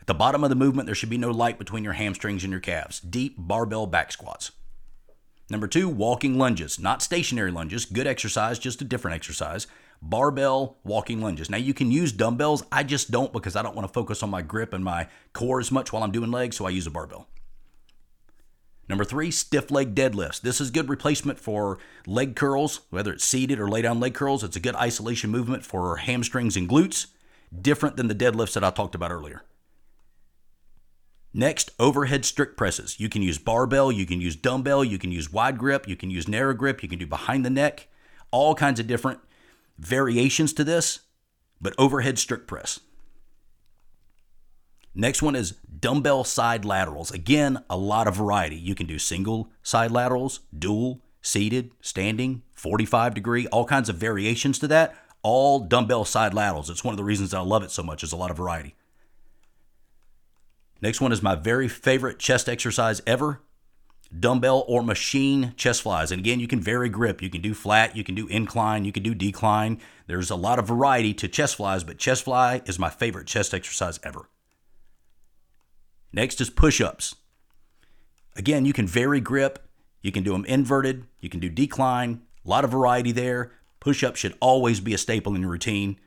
At 0.00 0.06
the 0.06 0.14
bottom 0.14 0.44
of 0.44 0.50
the 0.50 0.56
movement, 0.56 0.86
there 0.86 0.94
should 0.94 1.10
be 1.10 1.18
no 1.18 1.32
light 1.32 1.58
between 1.58 1.82
your 1.82 1.94
hamstrings 1.94 2.44
and 2.44 2.52
your 2.52 2.60
calves. 2.60 3.00
Deep 3.00 3.34
barbell 3.36 3.88
back 3.88 4.12
squats. 4.12 4.52
Number 5.50 5.66
two, 5.66 5.88
walking 5.88 6.38
lunges, 6.38 6.78
not 6.78 7.02
stationary 7.02 7.50
lunges, 7.50 7.84
good 7.84 8.06
exercise, 8.06 8.58
just 8.58 8.80
a 8.80 8.84
different 8.84 9.14
exercise. 9.14 9.66
Barbell 10.00 10.78
walking 10.84 11.20
lunges. 11.20 11.50
Now, 11.50 11.58
you 11.58 11.74
can 11.74 11.90
use 11.90 12.12
dumbbells. 12.12 12.62
I 12.72 12.82
just 12.82 13.10
don't 13.10 13.32
because 13.32 13.56
I 13.56 13.62
don't 13.62 13.76
want 13.76 13.86
to 13.86 13.92
focus 13.92 14.22
on 14.22 14.30
my 14.30 14.42
grip 14.42 14.72
and 14.72 14.84
my 14.84 15.08
core 15.32 15.60
as 15.60 15.70
much 15.70 15.92
while 15.92 16.02
I'm 16.02 16.12
doing 16.12 16.30
legs, 16.30 16.56
so 16.56 16.66
I 16.66 16.70
use 16.70 16.86
a 16.86 16.90
barbell. 16.90 17.28
Number 18.88 19.04
three, 19.04 19.30
stiff 19.30 19.70
leg 19.70 19.94
deadlifts. 19.94 20.40
This 20.40 20.60
is 20.60 20.70
good 20.70 20.90
replacement 20.90 21.38
for 21.38 21.78
leg 22.06 22.36
curls, 22.36 22.80
whether 22.90 23.12
it's 23.12 23.24
seated 23.24 23.58
or 23.58 23.68
lay 23.68 23.80
down 23.82 23.98
leg 23.98 24.14
curls. 24.14 24.44
It's 24.44 24.56
a 24.56 24.60
good 24.60 24.76
isolation 24.76 25.30
movement 25.30 25.64
for 25.64 25.96
hamstrings 25.96 26.56
and 26.56 26.68
glutes, 26.68 27.06
different 27.58 27.96
than 27.96 28.08
the 28.08 28.14
deadlifts 28.14 28.52
that 28.54 28.64
I 28.64 28.70
talked 28.70 28.94
about 28.94 29.10
earlier. 29.10 29.42
Next, 31.36 31.72
overhead 31.80 32.24
strict 32.24 32.56
presses. 32.56 33.00
You 33.00 33.08
can 33.08 33.20
use 33.20 33.38
barbell, 33.38 33.90
you 33.90 34.06
can 34.06 34.20
use 34.20 34.36
dumbbell, 34.36 34.84
you 34.84 34.98
can 34.98 35.10
use 35.10 35.32
wide 35.32 35.58
grip, 35.58 35.88
you 35.88 35.96
can 35.96 36.08
use 36.08 36.28
narrow 36.28 36.54
grip, 36.54 36.80
you 36.80 36.88
can 36.88 37.00
do 37.00 37.08
behind 37.08 37.44
the 37.44 37.50
neck, 37.50 37.88
all 38.30 38.54
kinds 38.54 38.78
of 38.78 38.86
different 38.86 39.18
variations 39.76 40.52
to 40.52 40.62
this, 40.62 41.00
but 41.60 41.74
overhead 41.76 42.20
strict 42.20 42.46
press. 42.46 42.78
Next 44.94 45.22
one 45.22 45.34
is 45.34 45.54
dumbbell 45.80 46.22
side 46.22 46.64
laterals. 46.64 47.10
Again, 47.10 47.64
a 47.68 47.76
lot 47.76 48.06
of 48.06 48.14
variety. 48.14 48.54
You 48.54 48.76
can 48.76 48.86
do 48.86 49.00
single 49.00 49.50
side 49.60 49.90
laterals, 49.90 50.40
dual, 50.56 51.02
seated, 51.20 51.72
standing, 51.80 52.42
45 52.52 53.12
degree, 53.12 53.48
all 53.48 53.64
kinds 53.64 53.88
of 53.88 53.96
variations 53.96 54.60
to 54.60 54.68
that, 54.68 54.94
all 55.22 55.58
dumbbell 55.58 56.04
side 56.04 56.32
laterals. 56.32 56.70
It's 56.70 56.84
one 56.84 56.92
of 56.92 56.98
the 56.98 57.02
reasons 57.02 57.34
I 57.34 57.40
love 57.40 57.64
it 57.64 57.72
so 57.72 57.82
much, 57.82 58.04
is 58.04 58.12
a 58.12 58.16
lot 58.16 58.30
of 58.30 58.36
variety. 58.36 58.76
Next 60.84 61.00
one 61.00 61.12
is 61.12 61.22
my 61.22 61.34
very 61.34 61.66
favorite 61.66 62.18
chest 62.18 62.46
exercise 62.46 63.00
ever 63.06 63.40
dumbbell 64.20 64.66
or 64.68 64.82
machine 64.82 65.54
chest 65.56 65.80
flies. 65.80 66.12
And 66.12 66.20
again, 66.20 66.40
you 66.40 66.46
can 66.46 66.60
vary 66.60 66.90
grip. 66.90 67.22
You 67.22 67.30
can 67.30 67.40
do 67.40 67.54
flat, 67.54 67.96
you 67.96 68.04
can 68.04 68.14
do 68.14 68.26
incline, 68.26 68.84
you 68.84 68.92
can 68.92 69.02
do 69.02 69.14
decline. 69.14 69.80
There's 70.08 70.28
a 70.28 70.36
lot 70.36 70.58
of 70.58 70.68
variety 70.68 71.14
to 71.14 71.26
chest 71.26 71.56
flies, 71.56 71.84
but 71.84 71.96
chest 71.96 72.24
fly 72.24 72.60
is 72.66 72.78
my 72.78 72.90
favorite 72.90 73.26
chest 73.26 73.54
exercise 73.54 73.98
ever. 74.02 74.28
Next 76.12 76.38
is 76.42 76.50
push 76.50 76.82
ups. 76.82 77.14
Again, 78.36 78.66
you 78.66 78.74
can 78.74 78.86
vary 78.86 79.20
grip. 79.20 79.66
You 80.02 80.12
can 80.12 80.22
do 80.22 80.32
them 80.32 80.44
inverted, 80.44 81.06
you 81.18 81.30
can 81.30 81.40
do 81.40 81.48
decline, 81.48 82.20
a 82.44 82.48
lot 82.50 82.62
of 82.62 82.70
variety 82.70 83.10
there. 83.10 83.52
Push 83.80 84.04
ups 84.04 84.20
should 84.20 84.36
always 84.38 84.80
be 84.80 84.92
a 84.92 84.98
staple 84.98 85.34
in 85.34 85.40
your 85.40 85.50
routine. 85.50 85.98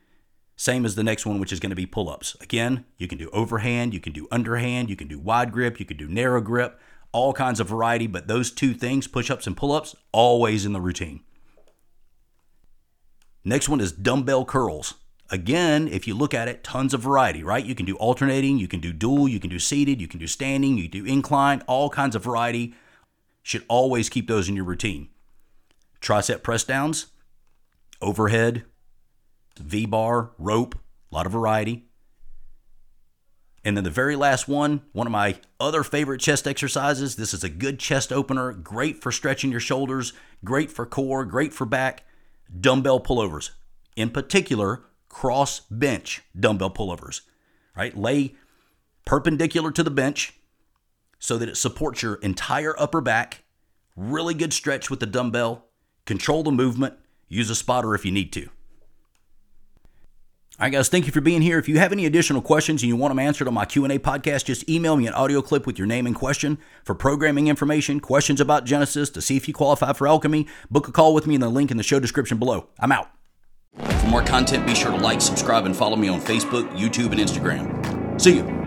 Same 0.58 0.84
as 0.84 0.96
the 0.96 1.04
next 1.04 1.24
one, 1.24 1.38
which 1.38 1.52
is 1.52 1.60
going 1.60 1.70
to 1.70 1.76
be 1.76 1.86
pull 1.86 2.10
ups. 2.10 2.36
Again, 2.40 2.84
you 2.98 3.06
can 3.06 3.16
do 3.16 3.30
overhand, 3.30 3.94
you 3.94 4.00
can 4.00 4.12
do 4.12 4.26
underhand, 4.32 4.90
you 4.90 4.96
can 4.96 5.06
do 5.06 5.20
wide 5.20 5.52
grip, 5.52 5.78
you 5.78 5.86
can 5.86 5.96
do 5.96 6.08
narrow 6.08 6.40
grip, 6.40 6.80
all 7.12 7.32
kinds 7.32 7.60
of 7.60 7.68
variety, 7.68 8.08
but 8.08 8.26
those 8.26 8.50
two 8.50 8.74
things, 8.74 9.06
push 9.06 9.30
ups 9.30 9.46
and 9.46 9.56
pull 9.56 9.70
ups, 9.70 9.94
always 10.10 10.66
in 10.66 10.72
the 10.72 10.80
routine. 10.80 11.20
Next 13.44 13.68
one 13.68 13.80
is 13.80 13.92
dumbbell 13.92 14.44
curls. 14.44 14.94
Again, 15.30 15.86
if 15.86 16.08
you 16.08 16.14
look 16.14 16.34
at 16.34 16.48
it, 16.48 16.64
tons 16.64 16.92
of 16.92 17.02
variety, 17.02 17.44
right? 17.44 17.64
You 17.64 17.76
can 17.76 17.86
do 17.86 17.94
alternating, 17.96 18.58
you 18.58 18.66
can 18.66 18.80
do 18.80 18.92
dual, 18.92 19.28
you 19.28 19.38
can 19.38 19.50
do 19.50 19.60
seated, 19.60 20.00
you 20.00 20.08
can 20.08 20.18
do 20.18 20.26
standing, 20.26 20.76
you 20.76 20.88
do 20.88 21.04
incline, 21.04 21.62
all 21.68 21.88
kinds 21.88 22.16
of 22.16 22.24
variety. 22.24 22.74
Should 23.44 23.64
always 23.68 24.08
keep 24.08 24.26
those 24.26 24.48
in 24.48 24.56
your 24.56 24.64
routine. 24.64 25.08
Tricep 26.00 26.42
press 26.42 26.64
downs, 26.64 27.06
overhead, 28.02 28.64
V 29.58 29.86
bar, 29.86 30.30
rope, 30.38 30.74
a 31.10 31.14
lot 31.14 31.26
of 31.26 31.32
variety. 31.32 31.88
And 33.64 33.76
then 33.76 33.84
the 33.84 33.90
very 33.90 34.16
last 34.16 34.48
one, 34.48 34.82
one 34.92 35.06
of 35.06 35.12
my 35.12 35.36
other 35.60 35.82
favorite 35.82 36.20
chest 36.20 36.46
exercises. 36.46 37.16
This 37.16 37.34
is 37.34 37.44
a 37.44 37.48
good 37.48 37.78
chest 37.78 38.12
opener, 38.12 38.52
great 38.52 39.02
for 39.02 39.12
stretching 39.12 39.50
your 39.50 39.60
shoulders, 39.60 40.12
great 40.44 40.70
for 40.70 40.86
core, 40.86 41.24
great 41.24 41.52
for 41.52 41.66
back. 41.66 42.04
Dumbbell 42.58 43.00
pullovers. 43.00 43.50
In 43.94 44.10
particular, 44.10 44.84
cross 45.08 45.60
bench 45.70 46.22
dumbbell 46.38 46.70
pullovers. 46.70 47.22
Right? 47.76 47.96
Lay 47.96 48.36
perpendicular 49.04 49.70
to 49.72 49.82
the 49.82 49.90
bench 49.90 50.34
so 51.18 51.36
that 51.36 51.48
it 51.48 51.56
supports 51.56 52.02
your 52.02 52.14
entire 52.16 52.78
upper 52.80 53.00
back. 53.00 53.44
Really 53.96 54.34
good 54.34 54.52
stretch 54.52 54.88
with 54.88 55.00
the 55.00 55.06
dumbbell. 55.06 55.66
Control 56.06 56.42
the 56.42 56.52
movement. 56.52 56.94
Use 57.28 57.50
a 57.50 57.54
spotter 57.54 57.94
if 57.94 58.04
you 58.04 58.12
need 58.12 58.32
to. 58.32 58.48
All 60.60 60.64
right, 60.64 60.72
guys, 60.72 60.88
thank 60.88 61.06
you 61.06 61.12
for 61.12 61.20
being 61.20 61.40
here. 61.40 61.56
If 61.60 61.68
you 61.68 61.78
have 61.78 61.92
any 61.92 62.04
additional 62.04 62.42
questions 62.42 62.82
and 62.82 62.88
you 62.88 62.96
want 62.96 63.12
them 63.12 63.20
answered 63.20 63.46
on 63.46 63.54
my 63.54 63.64
Q&A 63.64 63.96
podcast, 64.00 64.46
just 64.46 64.68
email 64.68 64.96
me 64.96 65.06
an 65.06 65.12
audio 65.12 65.40
clip 65.40 65.68
with 65.68 65.78
your 65.78 65.86
name 65.86 66.04
and 66.04 66.16
question. 66.16 66.58
For 66.82 66.96
programming 66.96 67.46
information, 67.46 68.00
questions 68.00 68.40
about 68.40 68.64
Genesis, 68.64 69.08
to 69.10 69.22
see 69.22 69.36
if 69.36 69.46
you 69.46 69.54
qualify 69.54 69.92
for 69.92 70.08
Alchemy, 70.08 70.48
book 70.68 70.88
a 70.88 70.90
call 70.90 71.14
with 71.14 71.28
me 71.28 71.36
in 71.36 71.40
the 71.40 71.48
link 71.48 71.70
in 71.70 71.76
the 71.76 71.84
show 71.84 72.00
description 72.00 72.38
below. 72.38 72.70
I'm 72.80 72.90
out. 72.90 73.08
For 73.76 74.06
more 74.08 74.24
content, 74.24 74.66
be 74.66 74.74
sure 74.74 74.90
to 74.90 74.96
like, 74.96 75.20
subscribe, 75.20 75.64
and 75.64 75.76
follow 75.76 75.94
me 75.94 76.08
on 76.08 76.20
Facebook, 76.20 76.68
YouTube, 76.76 77.12
and 77.12 77.20
Instagram. 77.20 78.20
See 78.20 78.34
you. 78.38 78.57